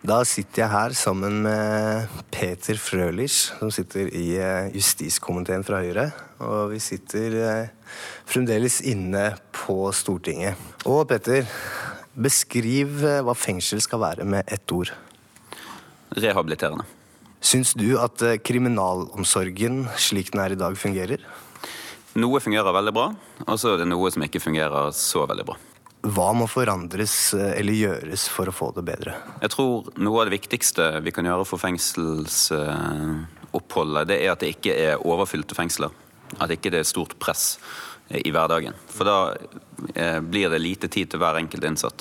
Da 0.00 0.22
sitter 0.24 0.62
jeg 0.62 0.72
her 0.72 0.94
sammen 0.96 1.42
med 1.44 2.12
Peter 2.32 2.78
Frølich, 2.80 3.50
som 3.58 3.68
sitter 3.68 4.06
i 4.16 4.30
eh, 4.40 4.70
justiskomiteen 4.72 5.60
fra 5.66 5.82
Høyre. 5.84 6.06
Og 6.40 6.70
vi 6.72 6.78
sitter 6.80 7.36
eh, 7.36 7.92
fremdeles 8.24 8.78
inne 8.88 9.26
på 9.52 9.76
Stortinget. 9.92 10.56
Og 10.88 11.04
Peter, 11.10 11.44
beskriv 12.16 13.04
eh, 13.04 13.20
hva 13.20 13.36
fengsel 13.36 13.84
skal 13.84 14.00
være 14.00 14.24
med 14.24 14.48
ett 14.48 14.72
ord. 14.72 14.94
Rehabiliterende. 16.16 16.88
Syns 17.44 17.76
du 17.76 17.90
at 18.00 18.24
kriminalomsorgen 18.40 19.82
slik 20.00 20.32
den 20.32 20.40
er 20.46 20.56
i 20.56 20.60
dag, 20.64 20.80
fungerer? 20.80 21.28
Noe 22.16 22.40
fungerer 22.40 22.72
veldig 22.72 22.96
bra, 22.96 23.10
og 23.44 23.60
så 23.60 23.74
er 23.74 23.84
det 23.84 23.92
noe 23.92 24.08
som 24.12 24.24
ikke 24.24 24.40
fungerer 24.40 24.96
så 24.96 25.28
veldig 25.28 25.52
bra. 25.52 25.60
Hva 26.00 26.30
må 26.32 26.46
forandres 26.48 27.34
eh, 27.36 27.58
eller 27.60 27.76
gjøres 27.76 28.22
for 28.32 28.48
å 28.48 28.54
få 28.56 28.70
det 28.76 28.84
bedre? 28.88 29.12
Jeg 29.42 29.50
tror 29.52 29.90
noe 30.00 30.20
av 30.22 30.26
det 30.28 30.36
viktigste 30.38 30.84
vi 31.04 31.12
kan 31.12 31.26
gjøre 31.28 31.44
for 31.48 31.58
fengselsoppholdet, 31.60 34.08
det 34.08 34.16
er 34.22 34.30
at 34.32 34.40
det 34.40 34.52
ikke 34.54 34.72
er 34.72 35.04
overfylte 35.04 35.54
fengsler. 35.58 35.90
At 36.40 36.50
ikke 36.54 36.70
det 36.72 36.80
er 36.80 36.86
stort 36.88 37.18
press 37.20 37.58
eh, 38.08 38.20
i 38.24 38.32
hverdagen. 38.32 38.74
For 38.88 39.04
da 39.04 39.36
eh, 39.92 40.20
blir 40.24 40.48
det 40.52 40.64
lite 40.64 40.88
tid 40.88 41.10
til 41.12 41.20
hver 41.20 41.36
enkelt 41.42 41.64
innsatt. 41.68 42.00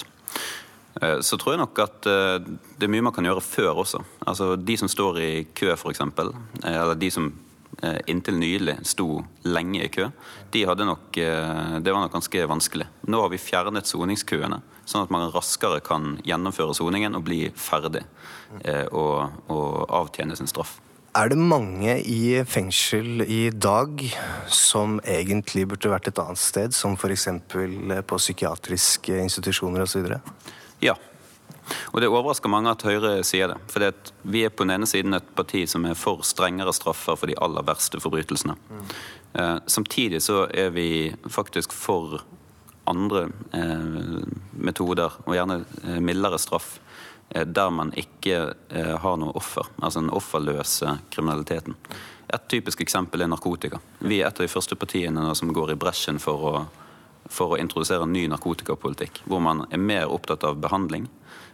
Så 1.00 1.38
tror 1.40 1.54
jeg 1.54 1.62
nok 1.62 1.80
at 1.80 2.04
det 2.04 2.84
er 2.84 2.92
mye 2.92 3.06
man 3.06 3.14
kan 3.16 3.24
gjøre 3.24 3.46
før 3.46 3.78
også. 3.86 4.00
Altså 4.28 4.60
De 4.60 4.76
som 4.76 4.90
står 4.92 5.20
i 5.24 5.48
kø, 5.56 5.72
f.eks., 5.78 6.02
eller 6.66 6.96
de 7.00 7.10
som 7.14 7.32
inntil 8.12 8.36
nylig 8.42 8.76
sto 8.88 9.22
lenge 9.48 9.86
i 9.86 9.92
kø, 9.94 10.10
de 10.52 10.66
hadde 10.68 10.88
nok, 10.90 11.16
det 11.16 11.94
var 11.94 12.02
nok 12.04 12.16
ganske 12.18 12.44
vanskelig. 12.50 12.90
Nå 13.08 13.22
har 13.24 13.32
vi 13.32 13.40
fjernet 13.40 13.88
soningskøene, 13.88 14.60
sånn 14.90 15.06
at 15.06 15.14
man 15.14 15.30
raskere 15.32 15.80
kan 15.86 16.18
gjennomføre 16.28 16.76
soningen 16.76 17.16
og 17.16 17.24
bli 17.30 17.46
ferdig 17.56 18.04
og, 18.92 19.32
og 19.48 19.96
avtjene 20.02 20.36
sin 20.36 20.50
straff. 20.52 20.80
Er 21.18 21.32
det 21.32 21.40
mange 21.42 21.96
i 22.06 22.38
fengsel 22.46 23.24
i 23.26 23.50
dag 23.50 24.04
som 24.54 25.00
egentlig 25.02 25.66
burde 25.72 25.90
vært 25.90 26.12
et 26.12 26.20
annet 26.22 26.38
sted, 26.38 26.76
som 26.78 26.94
f.eks. 26.94 27.26
på 27.50 28.20
psykiatriske 28.22 29.18
institusjoner 29.24 29.88
osv.? 29.88 30.06
Ja. 30.86 30.94
Og 31.94 32.02
det 32.02 32.10
overrasker 32.10 32.52
mange 32.52 32.72
at 32.72 32.84
Høyre 32.86 33.20
sier 33.28 33.54
det. 33.54 33.60
For 33.72 33.86
vi 34.30 34.44
er 34.46 34.54
på 34.54 34.66
den 34.66 34.76
ene 34.78 34.90
siden 34.90 35.18
et 35.18 35.32
parti 35.38 35.66
som 35.70 35.86
er 35.88 35.98
for 35.98 36.26
strengere 36.28 36.74
straffer 36.76 37.18
for 37.20 37.30
de 37.30 37.38
aller 37.42 37.66
verste 37.66 38.02
forbrytelsene. 38.02 38.56
Mm. 38.70 38.84
Eh, 39.34 39.56
samtidig 39.68 40.22
så 40.26 40.46
er 40.50 40.70
vi 40.76 40.90
faktisk 41.30 41.74
for 41.76 42.22
andre 42.90 43.28
eh, 43.54 44.22
metoder, 44.52 45.20
og 45.26 45.36
gjerne 45.38 45.62
eh, 45.84 46.00
mildere 46.02 46.40
straff, 46.42 46.80
eh, 47.30 47.46
der 47.46 47.70
man 47.74 47.94
ikke 47.98 48.40
eh, 48.70 48.96
har 49.02 49.20
noe 49.22 49.36
offer. 49.38 49.70
Altså 49.82 50.02
den 50.02 50.14
offerløse 50.14 50.98
kriminaliteten. 51.14 51.78
Et 52.30 52.50
typisk 52.50 52.82
eksempel 52.82 53.22
er 53.26 53.30
narkotika. 53.30 53.80
Vi 54.00 54.22
er 54.22 54.30
et 54.30 54.42
av 54.42 54.46
de 54.46 54.52
første 54.52 54.78
partiene 54.78 55.32
som 55.38 55.54
går 55.54 55.74
i 55.74 55.80
bresjen 55.82 56.22
for 56.22 56.46
å 56.46 56.54
for 57.30 57.54
å 57.54 57.60
introdusere 57.62 58.04
en 58.06 58.14
ny 58.14 58.26
narkotikapolitikk, 58.32 59.24
hvor 59.30 59.42
man 59.44 59.66
er 59.70 59.82
mer 59.82 60.10
opptatt 60.10 60.44
av 60.48 60.60
behandling, 60.62 61.08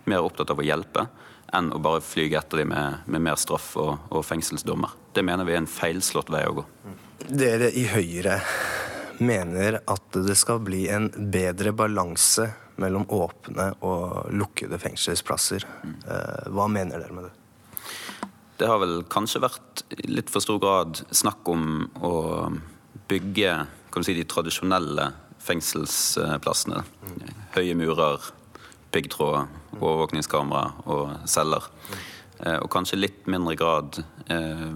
mer 0.10 0.24
opptatt 0.24 0.54
av 0.54 0.62
å 0.62 0.66
hjelpe, 0.66 1.08
enn 1.54 1.72
å 1.76 1.80
bare 1.80 2.04
flyge 2.04 2.40
etter 2.40 2.64
dem 2.64 2.72
med, 2.74 3.06
med 3.06 3.24
mer 3.28 3.40
straff 3.40 3.76
og, 3.80 4.08
og, 4.10 4.24
fengselsdommer. 4.26 4.96
Det 5.14 5.24
mener 5.26 5.48
vi 5.48 5.56
er 5.56 5.62
en 5.64 5.70
feilslått 5.70 6.32
vei 6.34 6.44
å 6.48 6.58
gå. 6.60 6.66
Dere 7.30 7.70
i 7.72 7.86
Høyre 7.92 8.40
mener 9.24 9.80
at 9.88 10.20
det 10.26 10.36
skal 10.40 10.60
bli 10.64 10.86
en 10.92 11.08
bedre 11.32 11.72
balanse 11.76 12.50
mellom 12.82 13.06
åpne 13.16 13.70
og 13.88 14.32
lukkede 14.36 14.80
fengselsplasser. 14.82 15.64
Eh, 15.86 16.48
hva 16.52 16.68
mener 16.72 17.00
dere 17.00 17.16
med 17.16 17.30
det? 17.30 17.36
Det 18.60 18.68
har 18.72 18.80
vel 18.80 19.02
kanskje 19.12 19.44
vært 19.44 19.84
i 19.96 20.10
litt 20.12 20.32
for 20.32 20.44
stor 20.44 20.60
grad 20.64 21.02
snakk 21.12 21.48
om 21.52 21.88
å 22.04 22.16
bygge 23.08 23.56
si, 24.04 24.16
de 24.16 24.26
tradisjonelle 24.28 25.10
fengselsplassene. 25.46 26.84
Høye 27.56 27.78
murer, 27.78 28.24
piggtråd, 28.96 29.52
overvåkningskamera 29.80 30.90
og 30.92 31.30
celler. 31.30 31.68
Eh, 32.40 32.58
og 32.60 32.70
kanskje 32.72 33.00
litt 33.00 33.28
mindre 33.32 33.56
grad 33.56 34.02
eh, 34.28 34.72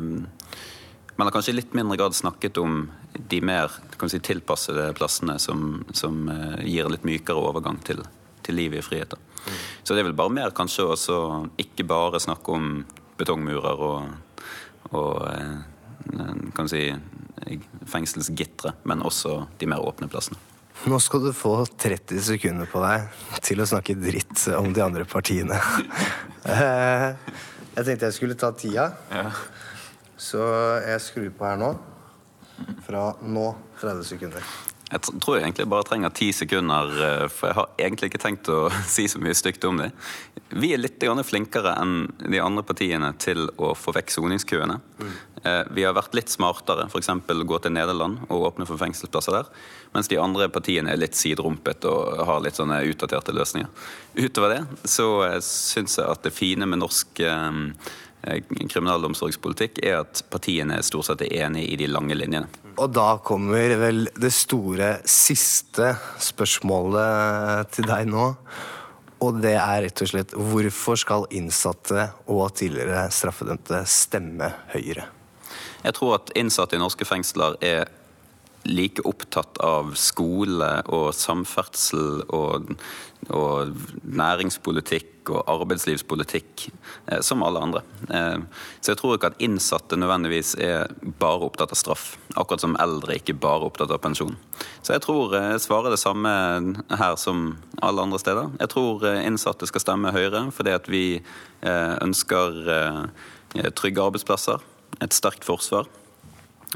Man 1.19 1.27
har 1.27 1.33
kanskje 1.35 1.57
litt 1.57 1.73
mindre 1.75 1.97
grad 1.99 2.15
snakket 2.15 2.55
om 2.61 2.85
de 3.11 3.41
mer 3.43 3.73
si, 4.07 4.19
tilpassede 4.23 4.93
plassene 4.95 5.35
som, 5.43 5.81
som, 5.91 6.21
eh, 6.31 6.61
gir 6.63 6.87
litt 6.87 7.03
mykere 7.07 7.41
overgang 7.49 7.81
til, 7.83 7.99
til 8.45 8.55
livet 8.55 8.79
i 8.79 8.85
frihet. 8.85 9.17
Så 9.83 9.95
det 9.95 10.03
er 10.03 10.07
vel 10.07 10.15
bare 10.15 10.31
mer 10.31 10.55
kanskje 10.55 10.87
også 10.93 11.17
ikke 11.59 11.87
bare 11.89 12.21
snakke 12.23 12.55
om 12.55 12.69
betongmurer 13.19 13.83
og, 13.83 14.45
og 14.95 15.27
kan 16.55 16.69
si, 16.71 16.85
fengselsgitre, 17.89 18.77
men 18.87 19.03
også 19.03 19.41
de 19.59 19.67
mer 19.67 19.83
åpne 19.83 20.07
plassene. 20.11 20.39
Nå 20.87 20.95
skal 21.03 21.25
du 21.25 21.33
få 21.35 21.65
30 21.65 22.21
sekunder 22.23 22.67
på 22.71 22.79
deg 22.79 23.09
til 23.43 23.59
å 23.59 23.67
snakke 23.67 23.97
dritt 23.99 24.45
om 24.55 24.71
de 24.73 24.83
andre 24.85 25.03
partiene. 25.09 25.59
Eh, 26.49 27.09
jeg 27.75 27.83
tenkte 27.83 28.07
jeg 28.07 28.15
skulle 28.15 28.37
ta 28.39 28.53
tida, 28.55 28.85
så 30.15 30.45
jeg 30.85 31.03
skrur 31.03 31.27
på 31.35 31.49
her 31.49 31.59
nå. 31.59 31.73
Fra 32.87 33.03
nå 33.19 33.43
30 33.81 34.07
sekunder. 34.07 34.47
Jeg 34.89 35.21
tror 35.21 35.37
jeg 35.37 35.45
egentlig 35.45 35.67
bare 35.69 35.85
trenger 35.85 36.13
ti 36.17 36.31
sekunder, 36.33 36.89
eh, 37.05 37.25
for 37.29 37.49
jeg 37.49 37.57
har 37.59 37.67
egentlig 37.77 38.09
ikke 38.09 38.21
tenkt 38.23 38.49
å 38.49 38.61
si 38.95 39.05
så 39.11 39.21
mye 39.21 39.37
stygt 39.37 39.67
om 39.69 39.81
det. 39.81 39.91
Vi 40.49 40.71
er 40.73 40.81
litt 40.81 41.03
flinkere 41.29 41.75
enn 41.77 42.07
de 42.25 42.39
andre 42.41 42.63
partiene 42.65 43.11
til 43.21 43.45
å 43.57 43.75
få 43.77 43.93
vekk 43.93 44.09
soningskøene. 44.15 44.79
Mm. 44.99 45.11
Vi 45.71 45.83
har 45.85 45.93
vært 45.93 46.15
litt 46.17 46.31
smartere, 46.33 46.87
f.eks. 46.89 47.11
gå 47.47 47.59
til 47.61 47.71
Nederland 47.71 48.25
og 48.27 48.47
åpne 48.49 48.65
for 48.67 48.81
fengselsplasser 48.81 49.37
der. 49.37 49.51
Mens 49.93 50.09
de 50.09 50.17
andre 50.19 50.49
partiene 50.49 50.91
er 50.91 50.99
litt 50.99 51.15
siderumpet 51.15 51.85
og 51.87 52.25
har 52.25 52.41
litt 52.43 52.57
sånne 52.57 52.81
utdaterte 52.89 53.35
løsninger. 53.37 53.69
Utover 54.17 54.55
det 54.55 54.89
så 54.89 55.07
eh, 55.29 55.39
syns 55.45 55.99
jeg 56.01 56.09
at 56.09 56.25
det 56.25 56.35
fine 56.35 56.65
med 56.65 56.81
norsk 56.81 57.21
kriminalomsorgspolitikk 58.23 59.79
er 59.85 60.01
at 60.01 60.23
partiene 60.31 60.81
stort 60.83 61.07
sett 61.09 61.23
er 61.25 61.45
enige 61.45 61.73
i 61.73 61.77
de 61.79 61.87
lange 61.91 62.17
linjene. 62.17 62.49
Og 62.79 62.91
da 62.95 63.17
kommer 63.23 63.75
vel 63.79 64.05
det 64.19 64.31
store 64.35 64.97
siste 65.07 65.93
spørsmålet 66.23 67.71
til 67.75 67.87
deg 67.89 68.09
nå. 68.11 68.31
Og 69.19 69.39
det 69.43 69.55
er 69.59 69.83
rett 69.83 70.03
og 70.03 70.11
slett 70.13 70.35
hvorfor 70.35 70.99
skal 70.99 71.27
innsatte 71.35 72.09
og 72.31 72.53
tidligere 72.55 73.09
straffedømte 73.11 73.83
stemme 73.89 74.53
Høyre? 74.71 75.09
Jeg 75.83 75.95
tror 75.95 76.19
at 76.19 76.31
innsatte 76.39 76.77
i 76.77 76.81
norske 76.81 77.07
fengsler 77.07 77.57
er 77.63 77.87
like 78.67 79.03
opptatt 79.07 79.59
av 79.63 79.93
skole 79.99 80.69
og 80.91 81.11
samferdsel 81.15 82.23
og, 82.35 82.73
og 83.35 83.75
næringspolitikk 84.03 85.29
og 85.29 85.43
arbeidslivspolitikk 85.51 86.65
eh, 87.07 87.19
som 87.25 87.43
alle 87.45 87.61
andre. 87.61 87.81
Eh, 88.09 88.39
så 88.81 88.93
jeg 88.93 88.99
tror 89.01 89.15
ikke 89.15 89.31
at 89.33 89.43
innsatte 89.43 89.99
nødvendigvis 89.99 90.55
er 90.63 90.89
bare 91.21 91.45
opptatt 91.47 91.73
av 91.75 91.79
straff. 91.79 92.05
Akkurat 92.35 92.63
som 92.63 92.77
eldre 92.81 93.19
ikke 93.19 93.37
bare 93.37 93.69
opptatt 93.69 93.93
av 93.93 94.01
pensjon. 94.03 94.37
Så 94.81 94.95
jeg 94.95 95.03
tror 95.05 95.35
jeg 95.37 95.59
eh, 95.59 95.61
svarer 95.61 95.93
det 95.93 96.01
samme 96.01 96.33
her 96.89 97.19
som 97.21 97.53
alle 97.85 98.07
andre 98.07 98.21
steder. 98.21 98.51
Jeg 98.59 98.73
tror 98.73 99.05
innsatte 99.19 99.69
skal 99.69 99.85
stemme 99.85 100.15
Høyre 100.15 100.47
fordi 100.55 100.73
at 100.73 100.87
vi 100.89 101.03
ønsker 101.59 102.55
trygge 103.75 104.03
arbeidsplasser, 104.03 104.61
et 105.03 105.15
sterkt 105.15 105.43
forsvar 105.43 105.89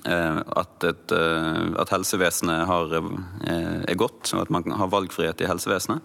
at, 0.02 0.84
et, 0.88 1.12
eh, 1.14 1.66
at 1.80 1.92
helsevesenet 1.94 2.66
har, 2.70 2.96
eh, 2.98 3.84
er 3.88 4.00
godt, 4.00 4.34
og 4.34 4.42
at 4.46 4.54
man 4.54 4.78
har 4.80 4.92
valgfrihet 4.92 5.44
i 5.44 5.50
helsevesenet. 5.50 6.02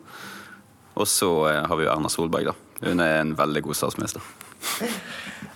Og 0.99 1.07
så 1.07 1.31
har 1.47 1.77
vi 1.79 1.87
jo 1.87 1.93
Erna 1.93 2.11
Solberg, 2.11 2.51
da. 2.51 2.55
Hun 2.83 3.01
er 3.01 3.21
en 3.21 3.35
veldig 3.39 3.65
god 3.69 3.83
statsminister. 3.83 4.23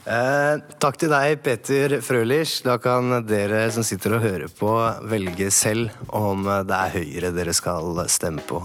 Eh, 0.02 0.56
takk 0.82 0.96
til 0.98 1.12
deg, 1.12 1.36
Peter 1.46 1.92
Frølich. 2.02 2.56
Da 2.66 2.74
kan 2.82 3.20
dere 3.22 3.60
som 3.70 3.84
sitter 3.86 4.16
og 4.16 4.24
hører 4.24 4.50
på, 4.50 4.72
velge 5.06 5.46
selv 5.54 5.94
om 6.10 6.42
det 6.42 6.74
er 6.74 6.96
Høyre 6.96 7.30
dere 7.36 7.54
skal 7.54 8.00
stemme 8.10 8.42
på. 8.42 8.58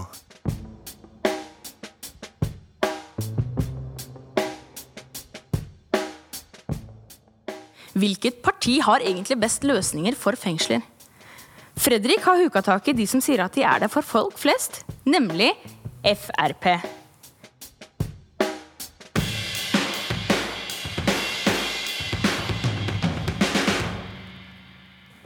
Hvilket 7.98 8.36
parti 8.44 8.76
har 8.84 9.02
egentlig 9.02 9.34
best 9.42 9.64
løsninger 9.66 10.14
for 10.14 10.38
fengsler? 10.38 10.84
Fredrik 11.78 12.22
har 12.22 12.38
huka 12.38 12.60
tak 12.62 12.86
i 12.90 12.94
de 12.94 13.06
som 13.10 13.22
sier 13.22 13.42
at 13.42 13.56
de 13.56 13.64
er 13.66 13.82
der 13.82 13.90
for 13.90 14.06
folk 14.06 14.38
flest, 14.38 14.84
nemlig 15.08 15.50
Frp. 16.06 16.68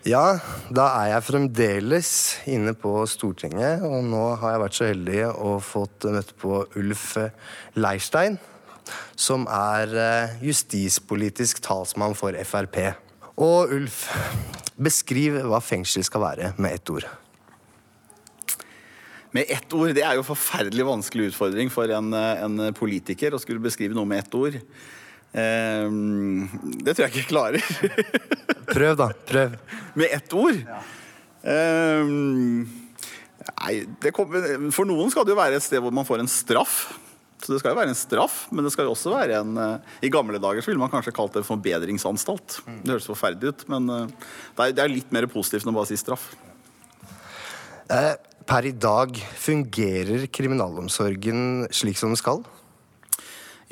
Ja, 0.08 0.40
da 0.72 0.86
er 1.02 1.10
jeg 1.12 1.26
fremdeles 1.28 2.14
inne 2.50 2.72
på 2.74 2.94
Stortinget, 3.06 3.84
og 3.84 4.00
nå 4.08 4.22
har 4.40 4.56
jeg 4.56 4.64
vært 4.64 4.78
så 4.78 4.88
heldig 4.88 5.20
å 5.28 5.52
fått 5.62 6.08
møte 6.08 6.40
på 6.40 6.64
Ulf 6.80 7.04
Leirstein 7.76 8.40
som 9.18 9.46
er 9.50 9.92
eh, 10.04 10.36
justispolitisk 10.48 11.62
talsmann 11.64 12.16
for 12.18 12.36
Frp. 12.46 12.78
Og 13.42 13.72
Ulf, 13.76 14.04
beskriv 14.76 15.40
hva 15.48 15.60
fengsel 15.64 16.04
skal 16.06 16.24
være 16.24 16.52
med 16.60 16.78
ett 16.78 16.92
ord. 16.92 17.06
Med 19.32 19.48
ett 19.48 19.72
ord? 19.72 19.94
Det 19.96 20.04
er 20.04 20.18
jo 20.18 20.24
en 20.24 20.28
forferdelig 20.28 20.84
vanskelig 20.84 21.30
utfordring 21.32 21.72
for 21.72 21.88
en, 21.88 22.12
eh, 22.16 22.42
en 22.44 22.74
politiker 22.76 23.32
å 23.32 23.40
skulle 23.40 23.62
beskrive 23.64 23.96
noe 23.96 24.08
med 24.08 24.24
ett 24.24 24.36
ord. 24.36 24.58
Um, 25.32 26.44
det 26.84 26.92
tror 26.92 27.06
jeg 27.06 27.12
ikke 27.12 27.22
jeg 27.22 27.30
klarer. 27.30 27.62
Prøv, 28.74 28.96
da. 29.00 29.08
Prøv. 29.28 29.54
Med 29.96 30.12
ett 30.12 30.34
ord? 30.36 30.58
Ja. 30.60 30.82
Um, 31.42 32.66
nei, 33.48 33.72
kommer, 34.12 34.44
for 34.76 34.86
noen 34.86 35.08
skal 35.10 35.24
det 35.24 35.32
jo 35.32 35.40
være 35.40 35.56
et 35.58 35.64
sted 35.64 35.80
hvor 35.82 35.94
man 35.94 36.06
får 36.06 36.22
en 36.22 36.30
straff. 36.30 36.82
Så 37.42 37.50
det 37.50 37.58
skal 37.58 37.74
jo 37.74 37.80
være 37.80 37.90
en 37.90 37.98
straff, 37.98 38.44
men 38.54 38.62
det 38.62 38.70
skal 38.70 38.86
jo 38.86 38.94
også 38.94 39.10
være 39.16 39.40
en 39.42 39.56
uh, 39.58 39.94
I 40.04 40.10
gamle 40.14 40.38
dager 40.42 40.62
så 40.62 40.70
ville 40.70 40.82
man 40.82 40.92
kanskje 40.92 41.14
kalt 41.16 41.34
det 41.34 41.42
forbedringsanstalt. 41.48 42.60
Det 42.84 42.94
høres 42.94 43.08
forferdelig 43.10 43.50
ut, 43.50 43.64
men 43.72 43.90
uh, 43.90 44.04
det, 44.06 44.68
er, 44.68 44.76
det, 44.76 44.84
er, 44.84 44.92
litt 44.92 45.14
mer 45.14 45.26
positivt 45.30 45.66
enn 45.66 45.74
å 45.74 45.78
bare 45.80 45.90
si 45.90 45.98
straff. 45.98 46.28
Eh, 47.90 48.14
per 48.46 48.66
i 48.66 48.72
dag, 48.72 49.18
fungerer 49.38 50.26
kriminalomsorgen 50.30 51.66
slik 51.74 51.98
som 51.98 52.14
den 52.14 52.20
skal? 52.20 52.44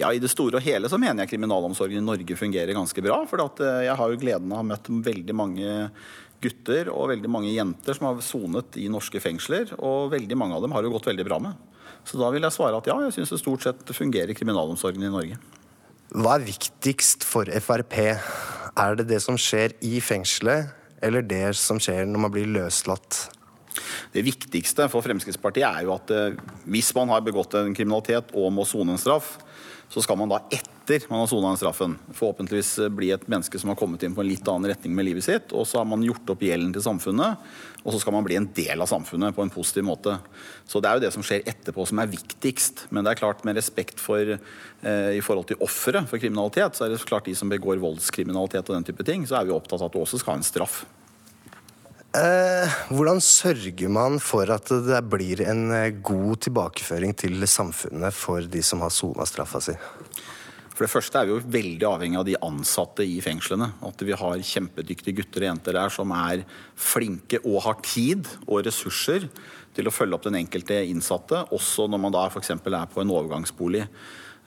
Ja, 0.01 0.11
I 0.11 0.21
det 0.23 0.33
store 0.33 0.59
og 0.59 0.65
hele 0.65 0.89
så 0.91 0.99
mener 1.01 1.25
jeg 1.25 1.35
kriminalomsorgen 1.35 2.01
i 2.01 2.05
Norge 2.05 2.37
fungerer 2.39 2.77
ganske 2.77 3.05
bra. 3.05 3.21
For 3.31 3.43
eh, 3.47 3.87
jeg 3.87 3.97
har 4.01 4.13
jo 4.13 4.21
gleden 4.21 4.51
av 4.51 4.59
å 4.59 4.63
ha 4.63 4.69
møtt 4.73 4.91
veldig 4.91 5.37
mange 5.37 5.79
gutter 6.41 6.89
og 6.89 7.11
veldig 7.13 7.31
mange 7.31 7.53
jenter 7.53 7.97
som 7.97 8.09
har 8.09 8.23
sonet 8.25 8.79
i 8.81 8.89
norske 8.93 9.21
fengsler. 9.23 9.75
Og 9.79 10.11
veldig 10.15 10.39
mange 10.41 10.57
av 10.57 10.65
dem 10.65 10.75
har 10.75 10.83
det 10.83 10.93
gått 10.95 11.11
veldig 11.11 11.29
bra 11.29 11.41
med. 11.45 11.70
Så 12.09 12.19
da 12.21 12.31
vil 12.33 12.45
jeg 12.47 12.55
svare 12.55 12.79
at 12.81 12.89
ja, 12.89 12.97
jeg 13.07 13.17
syns 13.19 13.33
det 13.35 13.41
stort 13.43 13.67
sett 13.67 13.93
fungerer 13.97 14.37
kriminalomsorgen 14.37 15.05
i 15.05 15.13
Norge. 15.13 15.41
Hva 16.11 16.37
er 16.37 16.47
viktigst 16.49 17.27
for 17.27 17.47
Frp? 17.63 17.99
Er 18.81 18.97
det 18.99 19.07
det 19.11 19.21
som 19.23 19.37
skjer 19.39 19.77
i 19.87 20.01
fengselet, 20.03 20.73
eller 21.05 21.23
det 21.27 21.53
som 21.59 21.79
skjer 21.83 22.09
når 22.09 22.25
man 22.27 22.35
blir 22.35 22.51
løslatt? 22.51 23.29
Det 24.11 24.25
viktigste 24.27 24.89
for 24.91 25.05
Fremskrittspartiet 25.07 25.67
er 25.69 25.87
jo 25.87 25.95
at 25.95 26.11
eh, 26.15 26.39
hvis 26.71 26.91
man 26.97 27.13
har 27.13 27.23
begått 27.25 27.55
en 27.59 27.75
kriminalitet 27.77 28.33
og 28.35 28.51
må 28.55 28.67
sone 28.67 28.97
en 28.97 29.01
straff, 29.01 29.37
så 29.91 30.03
skal 30.03 30.19
man 30.21 30.31
da 30.31 30.39
etter 30.55 31.03
man 31.11 31.25
har 31.25 31.29
sona 31.31 31.51
straffen, 31.59 31.97
forhåpentligvis 32.15 32.77
bli 32.95 33.09
et 33.15 33.25
menneske 33.31 33.59
som 33.59 33.73
har 33.73 33.79
kommet 33.79 34.05
inn 34.07 34.15
på 34.15 34.23
en 34.23 34.29
litt 34.29 34.47
annen 34.47 34.71
retning 34.71 34.95
med 34.95 35.09
livet 35.09 35.27
sitt. 35.27 35.51
Og 35.51 35.67
så 35.67 35.81
har 35.81 35.89
man 35.91 36.05
gjort 36.07 36.31
opp 36.31 36.45
gjelden 36.47 36.71
til 36.75 36.85
samfunnet, 36.85 37.43
og 37.83 37.95
så 37.95 37.99
skal 38.03 38.15
man 38.15 38.27
bli 38.27 38.39
en 38.39 38.47
del 38.55 38.83
av 38.83 38.91
samfunnet 38.91 39.35
på 39.35 39.43
en 39.43 39.51
positiv 39.51 39.89
måte. 39.89 40.15
Så 40.71 40.79
det 40.79 40.91
er 40.91 40.99
jo 40.99 41.05
det 41.07 41.13
som 41.15 41.27
skjer 41.27 41.43
etterpå 41.51 41.89
som 41.91 42.03
er 42.03 42.11
viktigst. 42.11 42.87
Men 42.95 43.03
det 43.03 43.17
er 43.17 43.23
klart 43.23 43.43
med 43.47 43.59
respekt 43.59 44.03
for 44.03 44.35
eh, 44.37 45.11
i 45.19 45.23
forhold 45.27 45.51
til 45.51 45.63
offeret 45.67 46.07
for 46.11 46.23
kriminalitet, 46.23 46.79
så 46.79 46.87
er 46.87 46.95
det 46.95 47.03
klart 47.11 47.27
de 47.27 47.35
som 47.39 47.51
begår 47.51 47.83
voldskriminalitet 47.83 48.71
og 48.71 48.79
den 48.79 48.87
type 48.93 49.07
ting, 49.07 49.27
så 49.27 49.41
er 49.41 49.51
vi 49.51 49.57
opptatt 49.59 49.83
av 49.83 49.91
at 49.91 49.99
du 49.99 50.03
også 50.05 50.23
skal 50.23 50.37
ha 50.37 50.43
en 50.43 50.51
straff. 50.53 50.85
Eh, 52.11 52.73
hvordan 52.91 53.21
sørger 53.23 53.91
man 53.93 54.17
for 54.19 54.51
at 54.51 54.67
det 54.83 54.99
blir 55.07 55.45
en 55.47 55.69
eh, 55.71 55.93
god 56.03 56.41
tilbakeføring 56.43 57.13
til 57.15 57.37
samfunnet 57.47 58.17
for 58.17 58.43
de 58.51 58.63
som 58.67 58.83
har 58.83 58.91
sona 58.91 59.23
straffa 59.29 59.61
si? 59.63 59.77
For 60.75 60.83
det 60.83 60.91
første 60.91 61.21
er 61.21 61.29
vi 61.29 61.37
jo 61.37 61.53
veldig 61.55 61.87
avhengig 61.87 62.19
av 62.19 62.27
de 62.27 62.35
ansatte 62.43 63.07
i 63.07 63.21
fengslene. 63.23 63.69
At 63.87 64.03
vi 64.03 64.17
har 64.19 64.43
kjempedyktige 64.43 65.21
gutter 65.21 65.45
og 65.45 65.51
jenter 65.53 65.79
der 65.79 65.95
som 65.95 66.11
er 66.17 66.43
flinke 66.75 67.39
og 67.45 67.61
har 67.69 67.79
tid 67.87 68.27
og 68.49 68.65
ressurser 68.67 69.29
til 69.77 69.87
å 69.87 69.95
følge 69.95 70.19
opp 70.19 70.27
den 70.27 70.41
enkelte 70.41 70.81
innsatte, 70.91 71.45
også 71.55 71.87
når 71.87 72.03
man 72.09 72.17
da 72.17 72.25
f.eks. 72.27 72.51
er 72.57 72.91
på 72.91 73.05
en 73.05 73.15
overgangsbolig. 73.21 73.85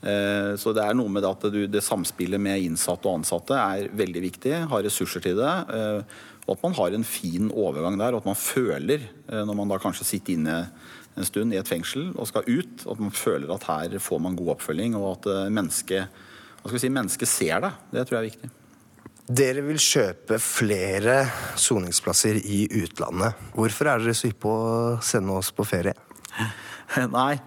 Eh, 0.04 0.52
så 0.60 0.76
det 0.76 0.84
er 0.84 1.00
noe 1.00 1.08
med 1.08 1.24
det 1.24 1.32
at 1.32 1.48
det 1.72 1.86
samspillet 1.86 2.42
med 2.44 2.66
innsatte 2.66 3.08
og 3.08 3.22
ansatte 3.22 3.56
er 3.56 3.88
veldig 3.96 4.28
viktig. 4.28 4.58
Ha 4.68 4.84
ressurser 4.84 5.24
til 5.24 5.40
det. 5.40 5.56
Og 6.44 6.58
at 6.58 6.64
man 6.66 6.76
har 6.76 6.96
en 6.96 7.06
fin 7.08 7.52
overgang 7.52 7.98
der, 8.00 8.16
og 8.16 8.24
at 8.24 8.28
man 8.28 8.40
føler, 8.40 9.06
eh, 9.30 9.44
når 9.48 9.58
man 9.58 9.72
da 9.72 9.80
kanskje 9.82 10.08
sitter 10.08 10.36
inne 10.36 10.58
en 11.14 11.28
stund 11.28 11.54
i 11.54 11.60
et 11.60 11.70
fengsel 11.70 12.10
og 12.18 12.28
skal 12.30 12.48
ut, 12.50 12.84
at 12.90 13.00
man 13.00 13.14
føler 13.16 13.54
at 13.54 13.68
her 13.70 13.96
får 14.02 14.20
man 14.24 14.36
god 14.36 14.56
oppfølging, 14.58 14.98
og 15.00 15.14
at 15.18 15.30
eh, 15.32 15.54
mennesket, 15.54 16.20
si, 16.76 16.92
mennesket 16.92 17.32
ser 17.32 17.64
det. 17.64 17.72
Det 17.94 18.06
tror 18.08 18.20
jeg 18.20 18.24
er 18.24 18.32
viktig. 18.32 18.52
Dere 19.24 19.62
vil 19.64 19.80
kjøpe 19.80 20.36
flere 20.44 21.22
soningsplasser 21.56 22.42
i 22.44 22.66
utlandet. 22.82 23.38
Hvorfor 23.56 23.88
er 23.88 24.02
dere 24.04 24.16
så 24.18 24.28
hypp 24.28 24.42
på 24.44 24.52
å 24.52 24.74
sende 25.06 25.38
oss 25.40 25.54
på 25.56 25.64
ferie? 25.64 25.96
Nei, 27.14 27.38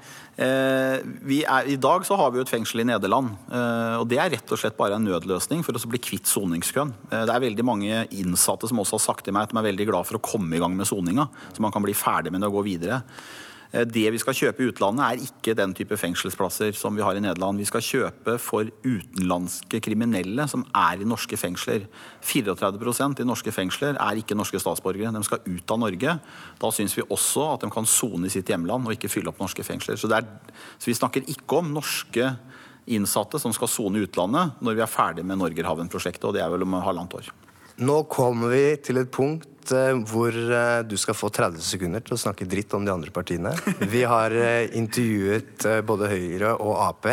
er, 0.44 1.68
I 1.68 1.76
dag 1.80 2.04
så 2.04 2.16
har 2.20 2.30
vi 2.30 2.40
jo 2.40 2.44
et 2.44 2.52
fengsel 2.52 2.82
i 2.82 2.88
Nederland. 2.88 3.32
Eh, 3.48 3.94
og 4.00 4.06
Det 4.10 4.18
er 4.20 4.34
rett 4.34 4.52
og 4.52 4.60
slett 4.60 4.76
bare 4.76 4.98
en 4.98 5.06
nødløsning 5.06 5.64
for 5.64 5.72
å 5.72 5.90
bli 5.92 6.00
kvitt 6.02 6.28
soningskøen. 6.28 6.92
Eh, 7.10 7.24
det 7.24 7.32
er 7.32 7.46
veldig 7.46 7.64
mange 7.64 8.04
innsatte 8.12 8.68
som 8.68 8.82
også 8.82 8.98
har 8.98 9.06
sagt 9.06 9.24
til 9.24 9.36
meg 9.36 9.48
at 9.48 9.54
de 9.54 9.60
er 9.60 9.70
veldig 9.70 9.88
glad 9.88 10.08
for 10.08 10.18
å 10.18 10.24
komme 10.24 10.56
i 10.56 10.60
gang 10.60 10.76
med 10.76 10.88
soninga. 10.88 11.28
Så 11.56 11.64
man 11.64 11.72
kan 11.72 11.84
bli 11.84 11.96
ferdig 11.96 12.32
med 12.32 12.44
det 12.44 12.50
og 12.50 12.60
gå 12.60 12.66
videre. 12.68 13.02
Eh, 13.72 13.84
det 13.86 14.06
vi 14.14 14.20
skal 14.20 14.36
kjøpe 14.36 14.62
i 14.62 14.68
utlandet, 14.70 15.04
er 15.04 15.24
ikke 15.26 15.54
den 15.58 15.74
type 15.76 15.96
fengselsplasser 15.98 16.76
som 16.76 16.96
vi 16.96 17.04
har 17.04 17.16
i 17.16 17.22
Nederland. 17.22 17.58
Vi 17.60 17.68
skal 17.68 17.84
kjøpe 17.84 18.36
for 18.42 18.68
utenlandske 18.84 19.80
kriminelle 19.84 20.46
som 20.50 20.64
er 20.74 21.02
i 21.02 21.08
norske 21.08 21.38
fengsler. 21.40 21.86
34% 22.24 23.22
i 23.22 23.28
norske 23.28 23.54
fengsler 23.54 23.98
er 24.00 24.20
ikke 24.20 24.38
norske 24.38 24.60
statsborgere. 24.62 25.14
De 25.14 25.24
skal 25.26 25.42
ut 25.46 25.74
av 25.74 25.82
Norge. 25.82 26.18
Da 26.60 26.72
syns 26.74 26.96
vi 26.96 27.06
også 27.06 27.48
at 27.54 27.66
de 27.66 27.72
kan 27.72 27.88
sone 27.88 28.28
i 28.28 28.32
sitt 28.32 28.52
hjemland 28.52 28.86
og 28.86 28.96
ikke 28.96 29.10
fylle 29.12 29.32
opp 29.32 29.42
norske 29.42 29.66
fengsler. 29.66 29.98
Så, 30.00 30.10
er, 30.12 30.28
så 30.78 30.90
vi 30.90 30.98
snakker 30.98 31.26
ikke 31.32 31.62
om 31.62 31.74
norske 31.74 32.34
innsatte 32.86 33.40
som 33.42 33.54
skal 33.54 33.70
sone 33.70 33.98
i 33.98 34.06
utlandet 34.06 34.62
når 34.62 34.78
vi 34.78 34.84
er 34.84 34.90
ferdig 34.90 35.26
med 35.26 35.40
Norgerhaven-prosjektet, 35.40 36.28
og 36.28 36.36
det 36.36 36.44
er 36.44 36.52
vel 36.52 36.62
om 36.66 36.78
halvannet 36.78 37.18
år. 37.18 37.32
Nå 37.84 38.02
kommer 38.08 38.54
vi 38.54 38.64
til 38.80 39.02
et 39.02 39.10
punkt 39.12 39.56
Eh, 39.72 39.94
hvor 40.06 40.34
eh, 40.34 40.82
du 40.86 40.96
skal 41.00 41.16
få 41.16 41.30
30 41.32 41.62
sekunder 41.64 42.04
til 42.04 42.16
å 42.16 42.20
snakke 42.20 42.46
dritt 42.48 42.74
om 42.76 42.84
de 42.86 42.92
andre 42.92 43.12
partiene. 43.14 43.54
Vi 43.94 44.04
har 44.06 44.34
eh, 44.34 44.68
intervjuet 44.78 45.66
både 45.86 46.12
Høyre 46.12 46.54
og 46.60 46.76
Ap. 46.84 47.08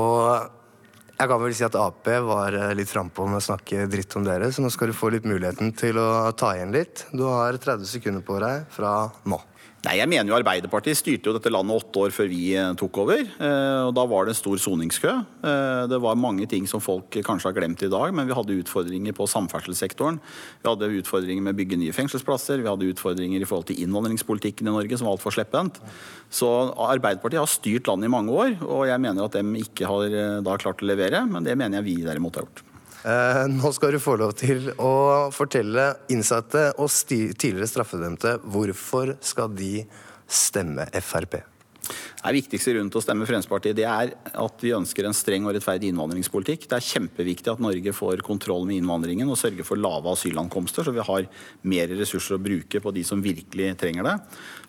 Og 0.00 0.18
jeg 1.18 1.30
kan 1.30 1.42
vel 1.42 1.54
si 1.54 1.66
at 1.66 1.78
Ap 1.78 2.08
var 2.26 2.56
litt 2.74 2.90
frampå 2.90 3.28
med 3.28 3.38
å 3.38 3.44
snakke 3.44 3.86
dritt 3.90 4.16
om 4.18 4.26
dere, 4.26 4.50
så 4.50 4.64
nå 4.64 4.72
skal 4.74 4.90
du 4.90 4.96
få 4.96 5.12
litt 5.14 5.28
muligheten 5.28 5.70
til 5.78 6.00
å 6.00 6.32
ta 6.34 6.54
igjen 6.56 6.74
litt. 6.74 7.06
Du 7.14 7.26
har 7.28 7.54
30 7.54 7.86
sekunder 7.86 8.26
på 8.26 8.40
deg 8.42 8.66
fra 8.74 8.96
nå. 9.28 9.38
Nei, 9.82 9.96
jeg 9.98 10.06
mener 10.06 10.30
jo 10.30 10.36
Arbeiderpartiet 10.36 10.94
styrte 10.94 11.26
jo 11.26 11.32
dette 11.34 11.50
landet 11.50 11.74
åtte 11.74 12.04
år 12.04 12.12
før 12.14 12.28
vi 12.30 12.52
eh, 12.54 12.68
tok 12.78 13.00
over. 13.02 13.18
Eh, 13.18 13.80
og 13.88 13.90
Da 13.96 14.04
var 14.06 14.28
det 14.28 14.36
en 14.36 14.38
stor 14.38 14.60
soningskø. 14.62 15.10
Eh, 15.42 15.80
det 15.90 15.98
var 16.04 16.20
mange 16.22 16.46
ting 16.46 16.68
som 16.70 16.78
folk 16.78 17.18
kanskje 17.26 17.50
har 17.50 17.56
glemt 17.56 17.82
i 17.82 17.90
dag, 17.90 18.14
men 18.14 18.30
vi 18.30 18.36
hadde 18.38 18.60
utfordringer 18.62 19.16
på 19.18 19.26
samferdselssektoren. 19.26 20.22
Vi 20.62 20.70
hadde 20.70 20.92
utfordringer 21.02 21.42
med 21.42 21.56
å 21.56 21.60
bygge 21.64 21.80
nye 21.82 21.96
fengselsplasser. 21.98 22.62
Vi 22.62 22.70
hadde 22.70 22.92
utfordringer 22.94 23.42
i 23.42 23.48
forhold 23.50 23.72
til 23.72 23.82
innvandringspolitikken 23.82 24.70
i 24.70 24.76
Norge, 24.78 25.00
som 25.00 25.10
var 25.10 25.18
altfor 25.18 25.34
slepphendt. 25.34 25.82
Så 26.30 26.46
Arbeiderpartiet 26.78 27.42
har 27.42 27.50
styrt 27.50 27.90
landet 27.90 28.06
i 28.06 28.14
mange 28.14 28.38
år, 28.38 28.60
og 28.62 28.86
jeg 28.86 29.02
mener 29.02 29.26
at 29.26 29.34
de 29.34 29.64
ikke 29.66 29.90
har 29.90 30.20
da 30.46 30.60
klart 30.62 30.86
å 30.86 30.92
levere. 30.94 31.26
Men 31.26 31.42
det 31.42 31.58
mener 31.58 31.82
jeg 31.82 31.90
vi 31.90 32.04
derimot 32.06 32.38
har 32.38 32.46
gjort. 32.46 32.68
Eh, 33.02 33.44
nå 33.50 33.72
skal 33.74 33.96
du 33.96 33.98
få 34.02 34.14
lov 34.20 34.36
til 34.38 34.68
å 34.78 34.92
fortelle 35.34 35.88
innsatte 36.14 36.68
og 36.78 36.90
tidligere 37.10 37.66
straffedømte 37.66 38.36
hvorfor 38.46 39.16
skal 39.24 39.50
de 39.58 39.82
stemme 40.30 40.86
Frp? 41.02 41.40
Det 42.22 42.36
viktigste 42.36 42.76
rundt 42.76 42.94
å 42.94 43.00
stemme 43.02 43.26
Fremskrittspartiet 43.26 43.74
det 43.74 43.86
er 43.90 44.12
at 44.38 44.60
vi 44.62 44.70
ønsker 44.76 45.08
en 45.08 45.16
streng 45.16 45.48
og 45.48 45.56
rettferdig 45.56 45.88
innvandringspolitikk. 45.90 46.68
Det 46.70 46.76
er 46.76 46.86
kjempeviktig 46.86 47.50
at 47.50 47.62
Norge 47.62 47.94
får 47.98 48.22
kontroll 48.22 48.62
med 48.68 48.78
innvandringen 48.78 49.26
og 49.26 49.40
sørger 49.40 49.66
for 49.66 49.80
lave 49.80 50.12
asylankomster, 50.14 50.86
så 50.86 50.94
vi 50.94 51.02
har 51.02 51.26
mer 51.66 51.94
ressurser 51.98 52.38
å 52.38 52.44
bruke 52.44 52.78
på 52.84 52.94
de 52.94 53.02
som 53.06 53.24
virkelig 53.24 53.72
trenger 53.82 54.06
det 54.06 54.16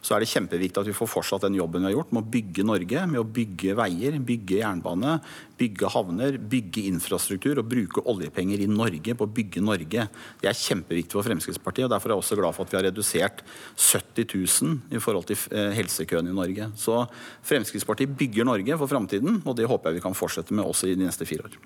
så 0.04 0.18
er 0.18 0.24
det 0.24 0.32
kjempeviktig 0.34 0.82
at 0.82 0.89
vi 0.89 0.96
får 0.96 1.10
fortsatt 1.10 1.46
den 1.46 1.56
jobben 1.56 1.86
vi 1.86 1.88
har 1.88 1.96
gjort 1.96 2.12
med 2.12 2.26
å 2.26 2.32
bygge 2.34 2.66
Norge, 2.68 3.06
med 3.08 3.22
å 3.22 3.28
bygge 3.38 3.76
veier, 3.80 4.18
bygge 4.20 4.60
jernbane, 4.60 5.13
bygge 5.60 5.92
havner, 5.94 6.36
bygge 6.52 6.84
infrastruktur 6.89 7.62
og 7.62 7.70
bruke 7.72 8.04
oljepenger 8.12 8.66
i 8.66 8.68
Norge 8.68 9.16
på 9.16 9.24
å 9.24 9.32
bygge 9.32 9.63
Norge. 9.63 10.08
Det 10.42 10.50
er 10.50 10.60
kjempeviktig 10.60 11.16
for 11.16 11.30
Fremskrittspartiet, 11.30 11.88
og 11.88 11.94
derfor 11.94 12.12
er 12.12 12.18
jeg 12.18 12.26
også 12.26 12.39
glad 12.42 12.58
for 12.58 12.68
at 12.68 12.74
vi 12.74 12.80
har 12.82 12.88
redusert 12.89 13.46
70 13.80 14.28
000 14.34 14.98
i 14.98 15.04
forhold 15.04 15.30
til 15.32 15.72
helsekøene 15.80 16.34
i 16.34 16.38
Norge. 16.42 16.68
Så 16.76 17.00
Fremskrittspartiet 17.43 18.13
bygger 18.17 18.47
Norge 18.47 18.77
for 18.79 18.88
framtiden, 18.88 19.41
og 19.45 19.58
det 19.60 19.67
håper 19.67 19.91
jeg 19.91 19.99
vi 19.99 20.06
kan 20.06 20.15
fortsette 20.15 20.56
med 20.56 20.63
også 20.63 20.88
i 20.88 20.95
de 20.95 21.03
neste 21.03 21.27
fire 21.27 21.49
år. 21.49 21.58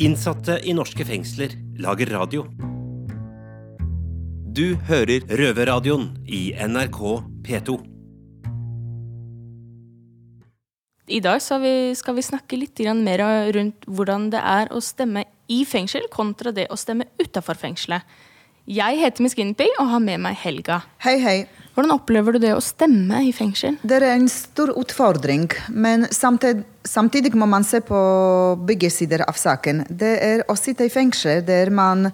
Innsatte 0.00 0.56
i 0.64 0.72
norske 0.72 1.04
fengsler 1.04 1.52
lager 1.80 2.12
radio. 2.14 2.46
Du 4.50 4.74
hører 4.88 5.26
Røverradioen 5.28 6.10
i 6.24 6.50
NRK 6.56 7.00
P2. 7.46 7.76
I 11.10 11.20
dag 11.20 11.42
vi, 11.62 11.74
skal 11.98 12.16
vi 12.16 12.22
snakke 12.22 12.56
litt 12.56 12.80
mer 12.96 13.22
rundt 13.52 13.86
hvordan 13.86 14.28
det 14.30 14.40
er 14.40 14.72
å 14.72 14.80
stemme 14.80 15.24
i 15.50 15.64
fengsel 15.66 16.06
kontra 16.10 16.52
det 16.54 16.68
å 16.70 16.78
stemme 16.78 17.08
utafor 17.18 17.58
fengselet. 17.58 18.02
Jeg 18.70 19.00
heter 19.00 19.24
Miss 19.24 19.34
Guinevere 19.34 19.80
og 19.82 19.88
har 19.90 20.02
med 20.04 20.22
meg 20.22 20.36
Helga. 20.38 20.82
Hei, 21.02 21.16
hei. 21.22 21.38
Hvordan 21.74 21.94
opplever 21.94 22.36
du 22.36 22.42
det 22.42 22.52
å 22.54 22.60
stemme 22.62 23.22
i 23.26 23.32
fengsel? 23.34 23.78
Det 23.82 23.98
er 23.98 24.12
en 24.12 24.28
stor 24.30 24.70
utfordring, 24.78 25.48
men 25.70 26.06
samtidig, 26.14 26.62
samtidig 26.86 27.32
må 27.38 27.48
man 27.50 27.66
se 27.66 27.80
på 27.82 27.98
begge 28.68 28.90
sider 28.92 29.24
av 29.26 29.38
saken. 29.38 29.84
Det 29.90 30.12
er 30.22 30.44
å 30.50 30.58
sitte 30.58 30.86
i 30.86 30.92
fengsel 30.92 31.42
der 31.46 31.70
man 31.74 32.08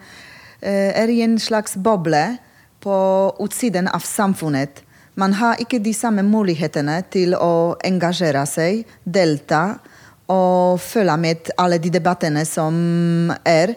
Eh, 0.60 1.02
er 1.02 1.10
i 1.12 1.20
en 1.22 1.38
slags 1.38 1.76
boble 1.76 2.38
på 2.80 2.96
utsiden 3.44 3.88
av 3.88 4.04
samfunnet. 4.04 4.82
Man 5.14 5.36
har 5.36 5.60
ikke 5.60 5.80
de 5.80 5.92
samme 5.96 6.24
mulighetene 6.24 6.96
til 7.12 7.36
å 7.36 7.76
engasjere 7.84 8.44
seg, 8.48 8.84
delta 9.04 9.78
og 10.32 10.80
følge 10.82 11.16
med 11.20 11.52
alle 11.60 11.78
de 11.80 11.92
debattene 11.92 12.44
som 12.48 13.30
er. 13.44 13.76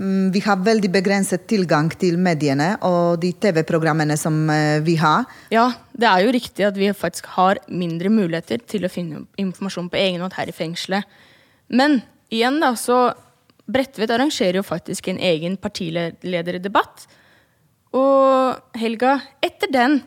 Mm, 0.00 0.30
vi 0.32 0.40
har 0.40 0.62
veldig 0.64 0.88
begrenset 0.94 1.42
tilgang 1.50 1.90
til 2.00 2.16
mediene 2.16 2.70
og 2.88 3.18
de 3.20 3.34
TV-programmene 3.36 4.16
som 4.16 4.36
eh, 4.48 4.78
vi 4.80 4.94
har. 4.96 5.26
Ja, 5.52 5.66
det 5.92 6.08
er 6.08 6.24
jo 6.24 6.32
riktig 6.32 6.64
at 6.64 6.78
vi 6.80 6.88
faktisk 6.96 7.28
har 7.34 7.60
mindre 7.68 8.08
muligheter 8.08 8.62
til 8.64 8.86
å 8.88 8.92
finne 8.92 9.26
informasjon 9.40 9.90
på 9.92 10.00
egen 10.00 10.24
hånd 10.24 10.38
her 10.38 10.48
i 10.48 10.56
fengselet. 10.56 11.04
Men 11.68 12.00
igjen, 12.32 12.62
da, 12.64 12.72
så 12.80 13.10
Bredtvet 13.70 14.10
arrangerer 14.10 14.56
jo 14.58 14.66
faktisk 14.66 15.12
en 15.12 15.20
egen 15.22 15.54
partilederdebatt. 15.60 17.04
Og 17.94 18.80
Helga, 18.80 19.18
etter 19.44 19.70
den, 19.70 20.00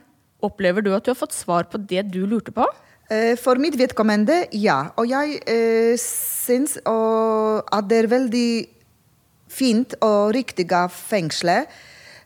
opplever 0.43 0.83
du 0.83 0.89
at 0.97 1.05
du 1.05 1.13
har 1.13 1.19
fått 1.21 1.37
svar 1.37 1.69
på 1.71 1.79
det 1.79 2.09
du 2.11 2.25
lurte 2.27 2.51
på? 2.51 2.65
Eh, 3.13 3.37
For 3.39 3.61
mitt 3.61 3.77
vedkommende, 3.79 4.41
ja. 4.57 4.89
Og 4.97 5.07
jeg 5.07 5.37
eh, 5.47 5.95
syns 6.01 6.75
at 6.83 7.87
det 7.87 8.01
er 8.01 8.11
veldig 8.11 8.49
fint 9.53 9.95
og 10.03 10.33
riktig 10.35 10.67
av 10.75 10.93
fengselet, 10.93 11.69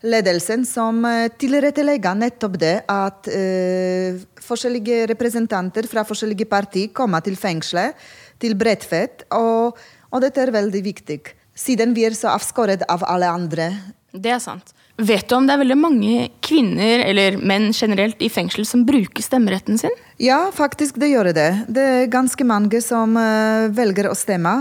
ledelsen, 0.06 0.66
som 0.68 1.02
eh, 1.10 1.28
tilrettelegger 1.42 2.18
nettopp 2.20 2.58
det 2.62 2.76
at 2.92 3.30
eh, 3.34 4.20
forskjellige 4.46 5.08
representanter 5.12 5.90
fra 5.90 6.06
forskjellige 6.08 6.48
partier 6.50 6.94
kommer 6.96 7.26
til 7.26 7.38
fengselet, 7.40 7.98
til 8.38 8.54
Bredtvet, 8.58 9.26
og, 9.34 9.78
og 10.14 10.24
dette 10.24 10.44
er 10.44 10.54
veldig 10.54 10.84
viktig. 10.86 11.22
Siden 11.58 11.96
vi 11.98 12.06
er 12.06 12.14
så 12.14 12.36
avskåret 12.36 12.86
av 12.86 13.02
alle 13.10 13.30
andre. 13.34 13.72
Det 14.14 14.36
er 14.36 14.42
sant. 14.44 14.76
Vet 14.98 15.28
du 15.30 15.36
om 15.38 15.46
det 15.46 15.54
er 15.54 15.62
veldig 15.62 15.78
mange 15.78 16.28
kvinner, 16.42 17.04
eller 17.06 17.36
menn 17.38 17.70
generelt, 17.70 18.22
i 18.22 18.32
fengsel 18.34 18.66
som 18.66 18.86
bruker 18.86 19.22
stemmeretten 19.22 19.78
sin? 19.78 19.94
Ja, 20.22 20.48
faktisk 20.54 20.98
det 21.02 21.12
gjør 21.12 21.30
det. 21.38 21.50
Det 21.70 21.84
er 21.86 22.14
ganske 22.14 22.46
mange 22.50 22.82
som 22.82 23.14
eh, 23.22 23.68
velger 23.78 24.10
å 24.10 24.16
stemme. 24.18 24.56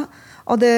Og 0.52 0.60
det 0.60 0.74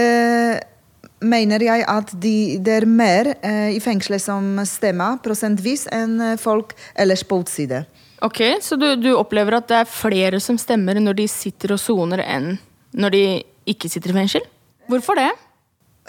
mener 1.20 1.62
jeg 1.64 1.84
at 1.88 2.12
de, 2.22 2.58
det 2.62 2.74
er 2.80 2.86
mer 2.88 3.32
eh, 3.42 3.74
i 3.76 3.80
fengselet 3.82 4.22
som 4.22 4.60
stemmer 4.68 5.18
prosentvis 5.24 5.86
enn 5.94 6.18
eh, 6.20 6.36
folk 6.40 6.74
ellers 6.94 7.24
på 7.26 7.40
utside. 7.42 7.84
Ok, 8.22 8.40
Så 8.60 8.76
du, 8.76 8.96
du 8.98 9.12
opplever 9.14 9.58
at 9.58 9.68
det 9.70 9.82
er 9.82 9.90
flere 9.90 10.40
som 10.42 10.58
stemmer 10.58 10.98
når 10.98 11.20
de 11.20 11.28
sitter 11.30 11.76
og 11.76 11.82
soner, 11.82 12.24
enn 12.26 12.56
når 12.98 13.14
de 13.14 13.26
ikke 13.68 13.90
sitter 13.90 14.10
i 14.10 14.16
fengsel? 14.16 14.48
Hvorfor 14.88 15.18
det? 15.18 15.30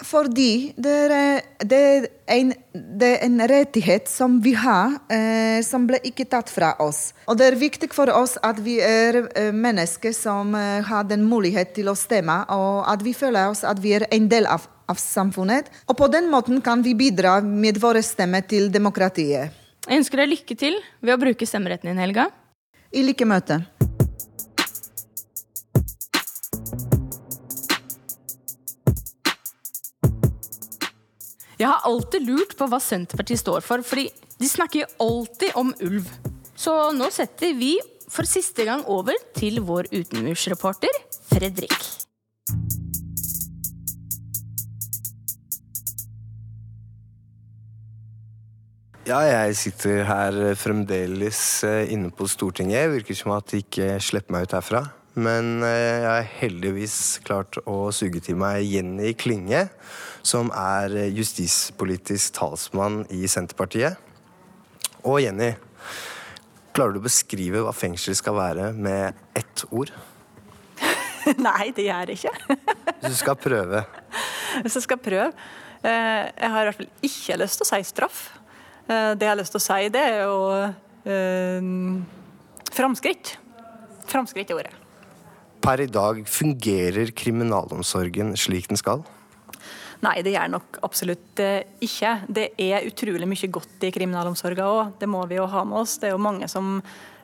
Fordi 0.00 0.72
det 0.80 0.94
er, 1.12 1.42
det 1.60 1.78
er, 1.78 2.06
en, 2.32 2.52
det 2.72 3.08
er 3.08 3.24
en 3.26 3.42
rettighet 3.50 4.08
som 4.08 4.38
vi 4.42 4.54
har, 4.56 4.96
eh, 5.12 5.60
som 5.66 5.84
ble 5.88 6.00
ikke 6.06 6.24
tatt 6.30 6.50
fra 6.52 6.72
oss. 6.80 7.10
Og 7.28 7.36
det 7.36 7.50
er 7.50 7.58
viktig 7.60 7.90
for 7.92 8.10
oss 8.14 8.38
at 8.46 8.62
vi 8.64 8.78
er 8.84 9.20
eh, 9.36 9.50
mennesker 9.52 10.14
som 10.16 10.54
eh, 10.56 10.80
har 10.86 11.04
den 11.10 11.26
mulighet 11.28 11.74
til 11.76 11.92
å 11.92 11.96
stemme, 11.98 12.40
og 12.48 12.88
at 12.88 13.04
vi 13.04 13.14
føler 13.16 13.52
oss 13.52 13.64
at 13.66 13.82
vi 13.82 13.94
er 13.98 14.08
en 14.08 14.30
del 14.32 14.48
av, 14.48 14.64
av 14.90 14.98
samfunnet. 15.00 15.70
Og 15.86 15.96
på 15.98 16.10
den 16.12 16.28
måten 16.32 16.60
kan 16.64 16.82
vi 16.82 16.96
bidra 16.98 17.38
med 17.44 17.80
våre 17.80 18.02
stemmer 18.04 18.44
til 18.46 18.68
demokratiet. 18.72 19.56
Jeg 19.86 20.02
ønsker 20.02 20.20
deg 20.20 20.34
lykke 20.34 20.56
til 20.58 20.80
ved 21.00 21.14
å 21.14 21.20
bruke 21.20 21.46
stemmeretten 21.48 21.92
din, 21.92 22.02
Helga. 22.02 22.28
I 22.90 23.04
like 23.06 23.26
møte. 23.26 23.62
Jeg 31.60 31.68
har 31.68 31.84
alltid 31.84 32.24
lurt 32.24 32.54
på 32.56 32.66
hva 32.72 32.78
Senterpartiet 32.80 33.42
står 33.42 33.60
for, 33.64 33.84
fordi 33.84 34.08
de 34.40 34.48
snakker 34.48 34.80
jo 34.80 34.90
alltid 35.04 35.56
om 35.60 35.74
ulv. 35.84 36.08
Så 36.56 36.72
nå 36.96 37.10
setter 37.12 37.52
vi 37.56 37.74
for 38.10 38.28
siste 38.28 38.64
gang 38.68 38.84
over 38.88 39.16
til 39.36 39.60
vår 39.64 39.92
utenmursreporter 39.92 41.02
Fredrik. 41.28 41.99
Ja, 49.10 49.24
jeg 49.26 49.56
sitter 49.58 50.04
her 50.06 50.36
fremdeles 50.54 51.38
eh, 51.66 51.88
inne 51.90 52.12
på 52.14 52.28
Stortinget. 52.30 52.92
Virker 52.92 53.16
som 53.18 53.32
at 53.34 53.48
de 53.50 53.58
ikke 53.64 53.96
slipper 53.98 54.36
meg 54.36 54.44
ut 54.46 54.54
herfra. 54.54 54.84
Men 55.18 55.64
eh, 55.66 56.04
jeg 56.04 56.06
har 56.06 56.28
heldigvis 56.36 56.94
klart 57.26 57.58
å 57.66 57.88
suge 57.96 58.22
til 58.22 58.38
meg 58.38 58.62
Jenny 58.68 59.10
Klinge, 59.18 59.64
som 60.22 60.52
er 60.54 60.94
eh, 60.94 61.10
justispolitisk 61.16 62.36
talsmann 62.38 63.02
i 63.10 63.24
Senterpartiet. 63.26 63.98
Og 65.02 65.18
Jenny, 65.24 65.56
klarer 66.70 66.94
du 66.94 67.02
å 67.02 67.08
beskrive 67.08 67.64
hva 67.66 67.74
fengsel 67.74 68.14
skal 68.14 68.38
være 68.38 68.70
med 68.78 69.18
ett 69.34 69.66
ord? 69.74 69.90
Nei, 71.48 71.72
det 71.74 71.88
gjør 71.88 72.14
jeg 72.14 72.20
ikke. 72.20 72.60
Hvis 73.00 73.16
du 73.16 73.22
skal 73.24 73.42
prøve. 73.42 73.82
Hvis 74.62 74.78
jeg 74.78 74.86
skal 74.86 74.98
prøve 74.98 75.32
Jeg 75.80 76.48
har 76.52 76.60
i 76.60 76.68
hvert 76.68 76.76
fall 76.76 77.06
ikke 77.06 77.40
lyst 77.40 77.58
til 77.58 77.66
å 77.66 77.72
si 77.72 77.88
straff. 77.88 78.28
Eh, 78.90 79.12
Det 79.14 79.26
jeg 79.26 79.32
har 79.32 79.38
lyst 79.38 79.54
til 79.54 79.60
å 79.60 79.66
si, 79.66 79.88
det 79.94 80.02
er 80.02 80.18
jo 80.24 80.38
eh, 81.06 81.70
framskritt. 82.74 83.36
Framskritt 84.10 84.50
er 84.50 84.62
ordet. 84.62 84.74
Per 85.60 85.82
i 85.84 85.86
dag, 85.92 86.22
fungerer 86.26 87.12
kriminalomsorgen 87.12 88.32
slik 88.40 88.70
den 88.70 88.80
skal? 88.80 89.04
Nei, 90.00 90.22
det 90.24 90.32
gjør 90.32 90.48
nok 90.54 90.80
absolutt 90.86 91.42
eh, 91.44 91.68
ikke. 91.84 92.14
Det 92.32 92.46
er 92.56 92.88
utrolig 92.88 93.28
mye 93.28 93.50
godt 93.52 93.84
i 93.84 93.92
kriminalomsorgen 93.92 94.64
òg. 94.64 94.94
Det 94.98 95.08
må 95.10 95.22
vi 95.28 95.36
jo 95.36 95.46
ha 95.52 95.64
med 95.68 95.82
oss. 95.82 95.98
Det 96.00 96.08
er 96.08 96.14
jo 96.16 96.22
mange 96.24 96.48
som 96.48 96.78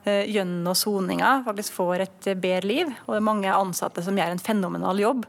eh, 0.05 0.29
gjennom 0.29 0.77
soninga 0.77 1.39
faktisk 1.49 1.79
får 1.79 2.05
et 2.05 2.29
bedre 2.37 2.69
liv. 2.69 2.93
Og 3.07 3.17
det 3.17 3.23
er 3.23 3.31
mange 3.33 3.57
ansatte 3.57 4.05
som 4.05 4.21
gjør 4.21 4.37
en 4.37 4.45
fenomenal 4.45 5.01
jobb. 5.01 5.25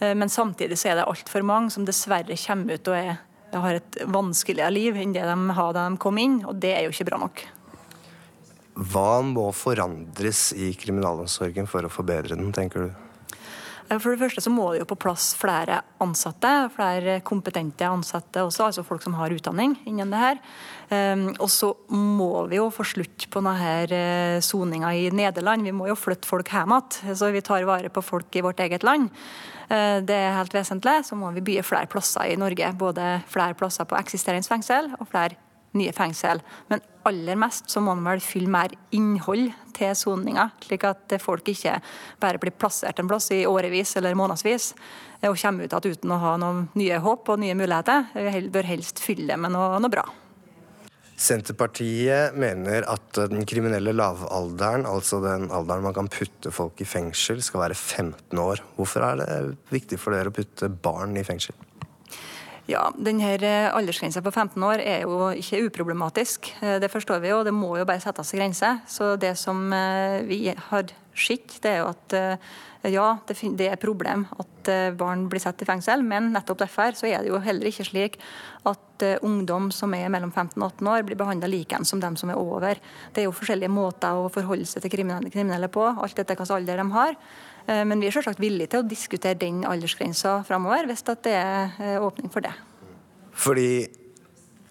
Men 0.00 0.30
samtidig 0.32 0.78
så 0.80 0.88
er 0.88 0.94
det 0.96 1.02
altfor 1.10 1.44
mange 1.44 1.68
som 1.74 1.84
dessverre 1.84 2.32
kommer 2.40 2.78
ut 2.78 2.88
og 2.88 2.94
er, 2.96 3.18
har 3.58 3.80
et 3.80 4.00
vanskeligere 4.06 4.70
liv 4.74 4.98
enn 5.00 5.14
det 5.16 5.24
de 5.26 5.56
hadde 5.56 5.78
da 5.78 5.88
de 5.88 6.00
kom 6.00 6.18
inn, 6.22 6.40
og 6.46 6.60
det 6.62 6.74
er 6.76 6.86
jo 6.86 6.94
ikke 6.94 7.08
bra 7.10 7.20
nok. 7.24 7.44
Hva 8.80 9.20
må 9.26 9.50
forandres 9.52 10.50
i 10.56 10.70
kriminalomsorgen 10.78 11.66
for 11.68 11.84
å 11.84 11.92
forbedre 11.92 12.38
den, 12.38 12.52
tenker 12.56 12.86
du? 12.86 13.09
Eh, 13.90 13.98
For 13.98 14.14
det 14.14 14.22
første 14.22 14.44
så 14.44 14.52
må 14.54 14.70
det 14.72 14.82
jo 14.84 14.88
på 14.92 14.98
plass 15.02 15.32
flere 15.38 15.80
ansatte, 16.00 16.70
flere 16.74 17.18
kompetente 17.26 17.88
ansatte 17.88 18.44
også, 18.46 18.68
altså 18.70 18.86
folk 18.86 19.02
som 19.02 19.16
har 19.18 19.34
utdanning 19.34 19.76
innen 19.84 20.14
det 20.14 20.22
her. 20.22 20.42
Um, 20.90 21.28
og 21.38 21.46
så 21.52 21.68
må 21.94 22.46
vi 22.50 22.58
jo 22.58 22.66
få 22.74 22.82
slutt 22.82 23.28
på 23.30 23.42
denne 23.44 24.40
soninga 24.42 24.90
i 24.98 25.04
Nederland. 25.14 25.62
Vi 25.66 25.74
må 25.76 25.86
jo 25.86 25.98
flytte 25.98 26.26
folk 26.26 26.50
hjem 26.50 26.74
igjen, 26.74 27.14
så 27.18 27.30
vi 27.30 27.42
tar 27.46 27.66
vare 27.68 27.92
på 27.92 28.02
folk 28.02 28.34
i 28.34 28.42
vårt 28.42 28.62
eget 28.64 28.86
land. 28.86 29.10
Eh, 29.70 30.00
Det 30.00 30.16
er 30.16 30.34
helt 30.34 30.54
vesentlig. 30.54 31.04
Så 31.06 31.16
må 31.16 31.30
vi 31.34 31.40
bygge 31.40 31.62
flere 31.66 31.86
plasser 31.86 32.32
i 32.32 32.36
Norge. 32.36 32.72
Både 32.74 33.22
flere 33.28 33.54
plasser 33.54 33.84
på 33.84 33.98
eksisterende 33.98 34.48
fengsel 34.48 34.90
og 34.98 35.06
flere 35.08 35.36
nye 35.78 35.92
fengsel. 35.94 36.42
Men 36.70 36.82
aller 37.08 37.38
mest 37.40 37.70
så 37.70 37.82
må 37.82 37.94
man 37.94 38.12
vel 38.12 38.24
fylle 38.24 38.50
mer 38.52 38.74
innhold 38.96 39.52
til 39.76 39.94
soninga, 39.96 40.50
slik 40.64 40.84
at 40.88 41.14
folk 41.22 41.46
ikke 41.48 41.78
bare 42.20 42.40
blir 42.42 42.56
plassert 42.56 43.00
en 43.00 43.10
plass 43.10 43.30
i 43.34 43.44
årevis 43.48 43.96
eller 44.00 44.18
månedsvis 44.18 44.72
og 45.28 45.36
kommer 45.36 45.68
ut 45.68 45.74
igjen 45.76 45.96
uten 46.00 46.14
å 46.14 46.18
ha 46.22 46.32
noen 46.40 46.64
nye 46.80 46.98
håp 47.04 47.28
og 47.28 47.42
nye 47.42 47.56
muligheter. 47.58 48.08
Vi 48.16 48.48
bør 48.52 48.68
helst 48.70 49.02
fylle 49.04 49.28
det 49.28 49.40
med 49.40 49.52
noe, 49.52 49.76
noe 49.82 49.92
bra. 49.92 50.06
Senterpartiet 51.20 52.36
mener 52.40 52.86
at 52.88 53.18
den 53.28 53.44
kriminelle 53.44 53.92
lavalderen, 53.92 54.86
altså 54.88 55.18
den 55.20 55.50
alderen 55.52 55.84
man 55.84 55.96
kan 55.96 56.08
putte 56.08 56.52
folk 56.54 56.80
i 56.80 56.88
fengsel, 56.88 57.42
skal 57.44 57.66
være 57.66 57.76
15 57.76 58.40
år. 58.40 58.62
Hvorfor 58.78 59.04
er 59.04 59.20
det 59.20 59.34
viktig 59.68 60.00
for 60.00 60.16
dere 60.16 60.32
å 60.32 60.36
putte 60.38 60.72
barn 60.72 61.18
i 61.20 61.26
fengsel? 61.26 61.52
Ja, 62.70 62.84
denne 62.94 63.32
Aldersgrensa 63.74 64.20
på 64.22 64.30
15 64.30 64.62
år 64.62 64.82
er 64.84 65.02
jo 65.02 65.30
ikke 65.34 65.64
uproblematisk. 65.66 66.52
Eh, 66.62 66.78
Det 66.78 66.90
forstår 66.90 67.20
vi 67.20 67.32
jo, 67.32 67.42
det 67.42 67.54
må 67.54 67.76
jo 67.78 67.84
bare 67.88 68.02
settes 68.02 68.32
en 68.32 68.38
grense. 68.38 68.70
Så 68.86 69.16
det 69.18 69.36
som 69.38 69.72
eh, 69.72 70.22
vi 70.22 70.54
har 70.54 70.92
sett, 71.14 71.58
det 71.62 71.70
er 71.72 71.78
jo 71.80 71.88
at 71.90 72.14
eh, 72.14 72.36
ja, 72.94 73.18
det 73.26 73.66
er 73.66 73.74
et 73.74 73.82
problem 73.82 74.26
at 74.38 74.68
eh, 74.70 74.92
barn 74.94 75.26
blir 75.28 75.42
satt 75.42 75.60
i 75.60 75.66
fengsel, 75.66 76.04
men 76.06 76.30
nettopp 76.32 76.62
derfor 76.62 76.94
så 76.94 77.10
er 77.10 77.24
det 77.24 77.32
jo 77.32 77.42
heller 77.42 77.66
ikke 77.68 77.84
slik 77.84 78.20
at 78.64 79.02
eh, 79.02 79.18
ungdom 79.26 79.72
som 79.74 79.92
er 79.94 80.08
mellom 80.08 80.30
15 80.30 80.54
og 80.62 80.70
18 80.70 80.88
år, 80.94 81.02
blir 81.08 81.18
behandla 81.18 81.50
likeens 81.50 81.90
som 81.90 82.00
dem 82.00 82.16
som 82.16 82.30
er 82.30 82.38
over. 82.38 82.78
Det 83.12 83.24
er 83.24 83.26
jo 83.28 83.34
forskjellige 83.34 83.72
måter 83.72 84.14
å 84.14 84.30
forholde 84.32 84.68
seg 84.68 84.86
til 84.86 84.94
kriminelle 84.94 85.68
på, 85.68 85.90
alt 85.90 86.22
etter 86.22 86.38
hvilken 86.38 86.56
alder 86.60 86.84
de 86.84 86.90
har. 86.94 87.18
Eh, 87.70 87.84
Men 87.86 88.02
vi 88.02 88.08
er 88.08 88.16
selvsagt 88.16 88.42
villige 88.42 88.72
til 88.72 88.82
å 88.82 88.88
diskutere 88.88 89.38
den 89.38 89.62
aldersgrensa 89.68 90.40
framover, 90.48 90.88
hvis 90.90 91.04
det 91.06 91.34
er 91.36 91.76
eh, 91.78 91.98
åpning 92.02 92.32
for 92.32 92.44
det. 92.44 92.54
Fordi 93.30 93.86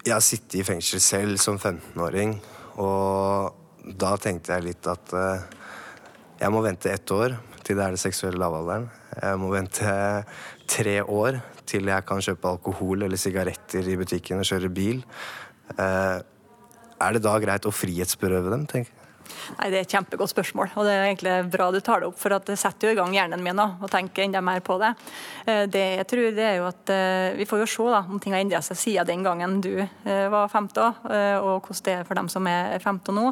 jeg 0.06 0.14
har 0.14 0.24
sittet 0.24 0.60
i 0.60 0.66
fengsel 0.68 1.02
selv 1.04 1.40
som 1.42 1.60
15-åring, 1.60 2.36
og 2.84 3.96
da 4.00 4.16
tenkte 4.22 4.56
jeg 4.56 4.68
litt 4.68 4.90
at 4.90 5.14
eh, 5.16 5.46
jeg 6.40 6.54
må 6.56 6.64
vente 6.64 6.92
ett 6.92 7.12
år 7.12 7.38
til 7.64 7.78
det 7.78 7.86
er 7.86 7.96
det 7.96 8.02
seksuelle 8.02 8.40
lavalderen. 8.42 8.90
Jeg 9.20 9.40
må 9.40 9.52
vente 9.52 9.94
tre 10.70 11.00
år 11.04 11.40
til 11.70 11.90
jeg 11.92 12.06
kan 12.08 12.24
kjøpe 12.24 12.50
alkohol 12.50 13.04
eller 13.06 13.20
sigaretter 13.20 13.86
i 13.92 13.98
butikken 14.00 14.42
og 14.42 14.48
kjøre 14.48 14.72
bil. 14.74 15.02
Er 15.78 17.14
det 17.14 17.22
da 17.22 17.36
greit 17.44 17.68
å 17.68 17.74
frihetsberøve 17.76 18.54
dem, 18.56 18.64
tenker 18.72 18.90
jeg? 18.90 18.99
Nei, 19.58 19.70
Det 19.70 19.78
er 19.78 19.86
et 19.86 19.94
kjempegodt 19.96 20.32
spørsmål, 20.32 20.72
og 20.76 20.88
det 20.88 20.94
er 20.94 21.06
egentlig 21.08 21.36
bra 21.54 21.70
du 21.72 21.80
tar 21.84 22.02
det 22.02 22.10
opp. 22.10 22.18
For 22.20 22.34
det 22.34 22.58
setter 22.60 22.90
jo 22.90 22.96
i 22.96 23.00
gang 23.00 23.14
hjernen 23.16 23.44
min 23.44 23.60
også, 23.60 23.84
og 23.84 23.92
tenker 23.94 24.26
enda 24.26 24.42
mer 24.46 24.62
på 24.66 24.78
det. 24.82 24.92
Eh, 25.46 25.66
det 25.72 25.86
jeg 26.00 26.08
tror 26.10 26.30
det 26.38 26.46
er 26.46 26.58
jo 26.60 26.68
at 26.70 26.94
eh, 26.94 27.38
Vi 27.40 27.48
får 27.50 27.64
jo 27.64 27.70
se 27.70 27.88
da, 27.94 28.02
om 28.10 28.20
ting 28.22 28.36
har 28.36 28.44
endra 28.44 28.62
seg 28.66 28.80
siden 28.80 29.08
den 29.10 29.24
gangen 29.26 29.60
du 29.64 29.72
eh, 29.80 30.28
var 30.32 30.50
15, 30.50 30.80
og 31.40 31.66
hvordan 31.66 31.86
det 31.86 31.94
er 31.94 32.06
for 32.08 32.20
dem 32.20 32.30
som 32.32 32.48
er 32.50 32.78
15 32.80 33.16
nå. 33.16 33.32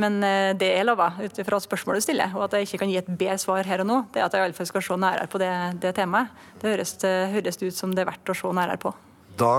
Men 0.00 0.18
det 0.58 0.68
jeg 0.68 0.86
lover, 0.86 1.20
ut 1.22 1.38
ifra 1.38 1.60
spørsmålet 1.62 2.02
du 2.02 2.06
stiller, 2.08 2.34
og 2.34 2.46
at 2.46 2.58
jeg 2.58 2.68
ikke 2.68 2.82
kan 2.82 2.90
gi 2.90 2.98
et 3.00 3.10
bedre 3.10 3.38
svar 3.38 3.68
her 3.68 3.84
og 3.84 3.88
nå, 3.88 4.00
det 4.12 4.20
er 4.20 4.26
at 4.26 4.34
jeg 4.34 4.48
iallfall 4.48 4.68
skal 4.70 4.84
se 4.88 4.98
nærere 5.00 5.30
på 5.30 5.40
det, 5.42 5.52
det 5.82 5.94
temaet. 5.96 6.34
Det 6.60 6.72
høres, 6.72 6.96
høres 7.04 7.62
ut 7.62 7.76
som 7.76 7.94
det 7.94 8.04
er 8.04 8.10
verdt 8.10 8.34
å 8.34 8.36
se 8.38 8.52
nærere 8.56 8.80
på. 8.82 8.94
Da 9.38 9.54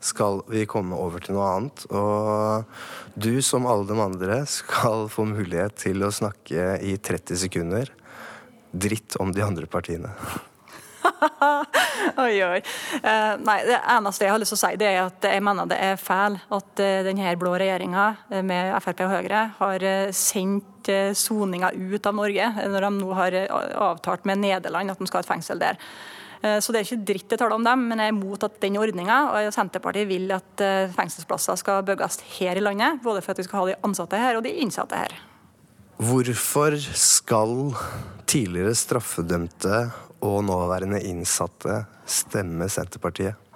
skal 0.00 0.42
vi 0.50 0.66
komme 0.70 0.96
over 0.98 1.22
til 1.22 1.36
noe 1.36 1.46
annet. 1.52 1.86
Og 1.90 3.18
du, 3.18 3.32
som 3.42 3.66
alle 3.68 3.88
de 3.88 3.98
andre, 4.02 4.42
skal 4.50 5.08
få 5.12 5.26
mulighet 5.28 5.78
til 5.86 6.04
å 6.06 6.12
snakke 6.14 6.76
i 6.84 6.96
30 6.96 7.42
sekunder 7.46 7.90
dritt 8.70 9.16
om 9.22 9.32
de 9.32 9.42
andre 9.42 9.66
partiene. 9.70 10.12
oi, 12.24 12.34
oi. 12.44 12.58
Uh, 13.00 13.34
nei, 13.42 13.58
Det 13.66 13.78
eneste 13.94 14.26
jeg 14.26 14.34
har 14.34 14.42
lyst 14.42 14.52
til 14.52 14.58
å 14.58 14.60
si, 14.60 14.72
det 14.80 14.88
er 14.90 15.00
at 15.06 15.28
jeg 15.30 15.44
mener 15.44 15.68
det 15.70 15.78
er 15.82 16.00
feil 16.00 16.36
at 16.36 16.82
uh, 16.82 16.98
denne 17.06 17.32
blå 17.40 17.54
regjeringa 17.58 18.06
uh, 18.28 18.42
med 18.46 18.74
Frp 18.84 19.02
og 19.06 19.14
Høyre 19.16 19.44
har 19.58 19.86
sendt 20.14 20.90
soninga 21.18 21.68
ut 21.76 22.06
av 22.08 22.14
Norge, 22.16 22.46
når 22.72 22.84
de 22.86 22.90
nå 22.96 23.08
har 23.12 23.34
avtalt 23.90 24.24
med 24.28 24.40
Nederland 24.40 24.94
at 24.94 25.00
de 25.00 25.08
skal 25.08 25.20
ha 25.20 25.26
et 25.26 25.32
fengsel 25.34 25.60
der. 25.60 25.76
Eh, 26.42 26.58
så 26.62 26.72
det 26.72 26.80
er 26.80 26.86
ikke 26.86 27.06
dritt 27.12 27.34
jeg 27.34 27.40
taler 27.40 27.56
om 27.56 27.66
dem, 27.66 27.86
men 27.90 28.02
jeg 28.02 28.12
er 28.12 28.14
imot 28.14 28.46
at 28.46 28.60
den 28.62 28.78
ordninga. 28.80 29.18
Senterpartiet 29.54 30.08
vil 30.10 30.30
at 30.36 30.64
eh, 30.64 30.92
fengselsplasser 30.94 31.58
skal 31.60 31.82
bygges 31.86 32.20
her 32.38 32.58
i 32.58 32.64
landet, 32.64 33.02
både 33.04 33.22
for 33.24 33.34
at 33.34 33.42
vi 33.42 33.48
skal 33.48 33.62
ha 33.62 33.72
de 33.72 33.80
ansatte 33.88 34.20
her 34.20 34.38
og 34.38 34.46
de 34.46 34.54
innsatte 34.62 35.00
her. 35.00 35.16
Hvorfor 35.98 36.76
skal 36.94 37.74
tidligere 38.30 38.76
straffedømte 38.78 39.88
og 40.22 40.40
nåværende 40.46 41.00
innsatte 41.06 41.82
stemme 42.06 42.68
Senterpartiet? 42.70 43.47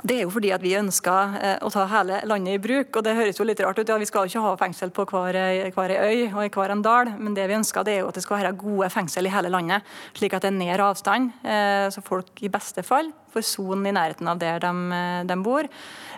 Det 0.00 0.16
er 0.16 0.22
jo 0.24 0.32
fordi 0.32 0.48
at 0.54 0.62
vi 0.64 0.72
ønsker 0.78 1.34
eh, 1.36 1.56
å 1.60 1.68
ta 1.72 1.84
hele 1.90 2.22
landet 2.28 2.56
i 2.56 2.62
bruk. 2.62 2.96
og 2.96 3.04
Det 3.04 3.12
høres 3.18 3.40
jo 3.40 3.44
litt 3.44 3.60
rart 3.60 3.78
ut. 3.78 3.88
Ja, 3.88 3.98
Vi 4.00 4.08
skal 4.08 4.24
jo 4.24 4.32
ikke 4.32 4.44
ha 4.46 4.52
fengsel 4.60 4.92
på 4.96 5.04
hver, 5.10 5.36
hver 5.74 5.92
øy 5.92 6.30
og 6.30 6.44
i 6.44 6.52
hver 6.54 6.72
en 6.72 6.84
dal, 6.84 7.12
men 7.18 7.36
det 7.36 7.44
vi 7.50 7.58
ønsker 7.58 7.84
det 7.84 7.98
er 7.98 8.00
jo 8.00 8.08
at 8.08 8.16
det 8.16 8.24
skal 8.24 8.38
være 8.40 8.56
gode 8.60 8.88
fengsel 8.92 9.28
i 9.28 9.34
hele 9.34 9.52
landet. 9.52 9.84
Slik 10.16 10.36
at 10.36 10.46
det 10.46 10.52
er 10.54 10.56
nær 10.56 10.84
avstand, 10.88 11.34
eh, 11.44 11.88
så 11.92 12.04
folk 12.04 12.40
i 12.40 12.52
beste 12.52 12.84
fall 12.86 13.12
får 13.30 13.44
sonen 13.46 13.86
i 13.86 13.94
nærheten 13.94 14.30
av 14.30 14.40
der 14.40 14.62
de, 14.64 14.72
eh, 14.96 15.24
de 15.28 15.36
bor. 15.44 15.68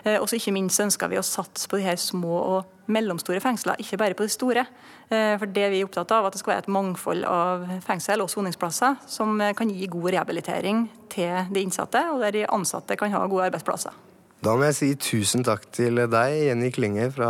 Og 0.03 0.25
så 0.27 0.35
ikke 0.35 0.51
minst 0.51 0.81
ønsker 0.83 1.07
vi 1.07 1.15
å 1.15 1.23
satse 1.23 1.69
på 1.71 1.77
de 1.79 1.85
her 1.85 1.95
små 1.95 2.35
og 2.35 2.89
mellomstore 2.91 3.39
fengsler, 3.39 3.79
ikke 3.79 3.99
bare 4.01 4.17
på 4.19 4.25
de 4.27 4.33
store. 4.33 4.65
Eh, 5.13 5.35
for 5.39 5.49
det 5.49 5.67
vi 5.73 5.81
er 5.81 5.87
opptatt 5.87 6.11
av, 6.15 6.27
at 6.27 6.35
det 6.35 6.41
skal 6.41 6.55
være 6.55 6.65
et 6.65 6.73
mangfold 6.73 7.27
av 7.27 7.67
fengsel 7.85 8.23
og 8.23 8.31
soningsplasser 8.31 8.97
som 9.09 9.35
eh, 9.41 9.53
kan 9.57 9.71
gi 9.71 9.89
god 9.91 10.09
rehabilitering 10.15 10.87
til 11.13 11.53
de 11.53 11.63
innsatte, 11.63 12.01
og 12.13 12.23
der 12.23 12.35
de 12.35 12.47
ansatte 12.49 12.97
kan 12.99 13.13
ha 13.13 13.23
gode 13.29 13.51
arbeidsplasser. 13.51 13.95
Da 14.43 14.57
må 14.59 14.65
jeg 14.67 14.75
si 14.75 14.89
tusen 14.99 15.45
takk 15.47 15.69
til 15.71 16.01
deg, 16.11 16.33
Jenny 16.49 16.67
Klinge 16.75 17.07
fra 17.15 17.29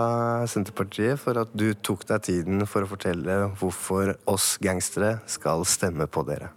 Senterpartiet, 0.50 1.22
for 1.22 1.38
at 1.44 1.52
du 1.54 1.68
tok 1.86 2.08
deg 2.10 2.26
tiden 2.26 2.66
for 2.66 2.86
å 2.86 2.90
fortelle 2.90 3.38
hvorfor 3.60 4.16
oss 4.26 4.56
gangstere 4.64 5.20
skal 5.30 5.68
stemme 5.70 6.10
på 6.10 6.26
dere. 6.26 6.50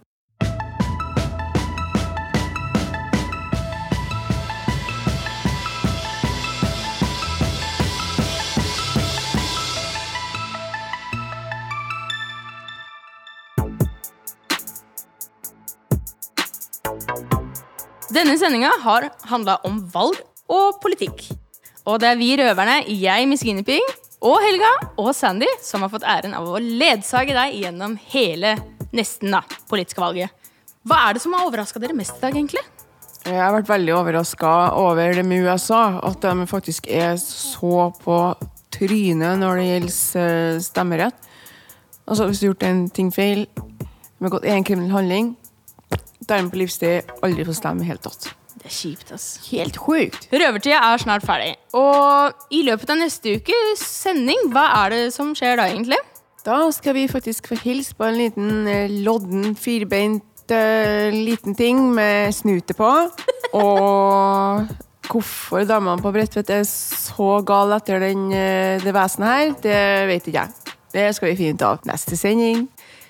Denne 18.07 18.37
sendinga 18.39 18.69
har 18.85 19.09
handla 19.27 19.57
om 19.67 19.81
valg 19.91 20.19
og 20.47 20.77
politikk. 20.79 21.25
Og 21.87 21.99
det 21.99 22.13
er 22.13 22.19
vi 22.19 22.29
røverne, 22.39 22.77
jeg 22.87 23.27
Miss 23.27 23.43
Guinea 23.43 23.81
og 24.23 24.37
Helga 24.41 24.69
og 24.95 25.11
Sandy 25.15 25.47
som 25.63 25.83
har 25.83 25.91
fått 25.91 26.07
æren 26.07 26.35
av 26.37 26.47
å 26.47 26.61
ledsage 26.61 27.35
deg 27.35 27.57
gjennom 27.59 27.97
hele 28.13 28.55
nesten 28.95 29.35
da, 29.35 29.41
politiske 29.67 30.01
valget. 30.01 30.31
Hva 30.87 31.01
er 31.03 31.17
det 31.17 31.23
som 31.23 31.35
har 31.35 31.49
overraska 31.49 31.81
dere 31.83 31.97
mest 31.97 32.15
i 32.15 32.23
dag, 32.23 32.31
egentlig? 32.31 32.63
Jeg 33.27 33.41
har 33.41 33.51
vært 33.57 33.73
veldig 33.73 33.95
overraska 33.97 34.53
over 34.79 35.17
det 35.17 35.25
med 35.27 35.43
USA. 35.43 35.99
At 36.07 36.23
de 36.23 36.47
faktisk 36.47 36.87
er 36.87 37.17
så 37.19 37.89
på 37.99 38.21
trynet 38.71 39.41
når 39.41 39.59
det 39.59 39.65
gjelder 39.67 40.21
eh, 40.21 40.61
stemmerett. 40.63 41.27
Altså, 42.07 42.29
hvis 42.29 42.39
du 42.39 42.45
har 42.45 42.53
gjort 42.53 42.67
en 42.69 42.85
ting 42.87 43.11
feil, 43.11 43.43
begått 44.23 44.47
én 44.47 44.63
kriminell 44.63 44.95
handling, 44.95 45.33
Dermed 46.25 46.51
på 46.53 46.61
livstid 46.63 47.11
aldri 47.21 47.45
få 47.45 47.55
stemme 47.55 47.83
i 47.83 47.85
det 47.85 47.91
hele 47.91 48.03
tatt. 48.03 48.31
Det 48.57 48.65
er 48.65 48.73
kjipt, 48.73 49.11
ass. 49.13 49.25
Helt 49.51 49.77
sjukt. 49.77 50.29
Røvertida 50.33 50.79
er 50.81 51.01
snart 51.01 51.25
ferdig. 51.27 51.51
Og 51.77 52.47
i 52.49 52.63
løpet 52.65 52.89
av 52.89 52.97
neste 53.03 53.37
ukes 53.37 53.83
sending, 53.85 54.47
hva 54.53 54.65
er 54.79 54.95
det 54.95 55.03
som 55.13 55.35
skjer 55.37 55.59
da, 55.59 55.67
egentlig? 55.69 55.99
Da 56.47 56.63
skal 56.73 56.95
vi 56.97 57.05
faktisk 57.11 57.51
få 57.51 57.59
hilse 57.61 57.93
på 57.97 58.07
en 58.07 58.17
liten 58.17 58.67
eh, 58.71 58.97
lodden, 59.05 59.53
firbeint 59.59 60.25
uh, 60.51 61.13
liten 61.13 61.55
ting 61.55 61.93
med 61.93 62.33
snute 62.35 62.73
på. 62.77 62.91
Og 63.61 64.67
hvorfor 65.07 65.67
damene 65.67 66.01
på 66.03 66.11
Bredtvet 66.15 66.49
er 66.51 66.63
så 66.67 67.41
gale 67.47 67.79
etter 67.81 68.01
den, 68.03 68.29
uh, 68.31 68.79
det 68.83 68.95
vesenet 68.95 69.29
her, 69.33 69.53
det 69.63 69.83
vet 70.11 70.27
ikke 70.31 70.39
jeg. 70.39 70.73
Det 70.93 71.07
skal 71.15 71.29
vi 71.29 71.37
finne 71.37 71.59
ut 71.59 71.67
av 71.67 71.87
neste 71.87 72.17
sending. 72.17 72.65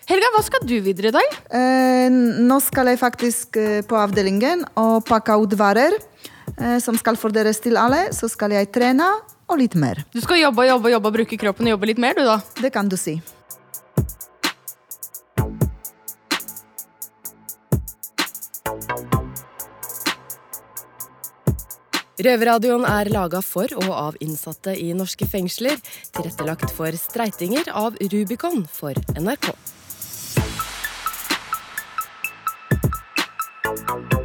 Helga, 0.07 0.29
hva 0.31 0.39
skal 0.39 0.63
du 0.63 0.77
videre 0.79 1.09
i 1.09 1.15
dag? 1.17 1.33
Eh, 1.51 2.07
nå 2.47 2.57
skal 2.63 2.87
jeg 2.93 2.99
faktisk 3.01 3.57
eh, 3.59 3.81
på 3.83 3.97
avdelingen 3.99 4.63
og 4.79 5.01
pakke 5.03 5.35
ut 5.35 5.51
varer 5.59 5.97
eh, 5.97 6.77
som 6.79 6.95
skal 6.95 7.19
fordeles 7.19 7.59
til 7.59 7.75
alle. 7.75 8.05
Så 8.15 8.29
skal 8.31 8.55
jeg 8.55 8.69
trene 8.71 9.09
og 9.51 9.59
litt 9.59 9.75
mer. 9.75 9.99
Du 10.15 10.21
skal 10.23 10.39
jobbe 10.39 10.63
og 10.63 10.71
jobbe, 10.71 10.93
jobbe, 10.95 11.13
bruke 11.19 11.41
kroppen 11.43 11.67
og 11.67 11.75
jobbe 11.75 11.91
litt 11.91 11.99
mer, 11.99 12.15
du 12.15 12.23
da? 12.23 12.39
Det 12.55 12.71
kan 12.71 12.87
du 12.87 12.95
si. 12.95 13.17
Røverradioen 22.17 22.87
er 22.87 23.11
laga 23.11 23.43
for 23.43 23.75
og 23.83 23.91
av 23.91 24.23
innsatte 24.23 24.71
i 24.71 24.93
norske 24.95 25.27
fengsler. 25.27 25.75
Tilrettelagt 26.15 26.71
for 26.71 26.95
streitinger 26.95 27.75
av 27.75 27.99
Rubicon 28.07 28.63
for 28.71 28.95
NRK. 29.19 29.51
Bye. 33.85 34.16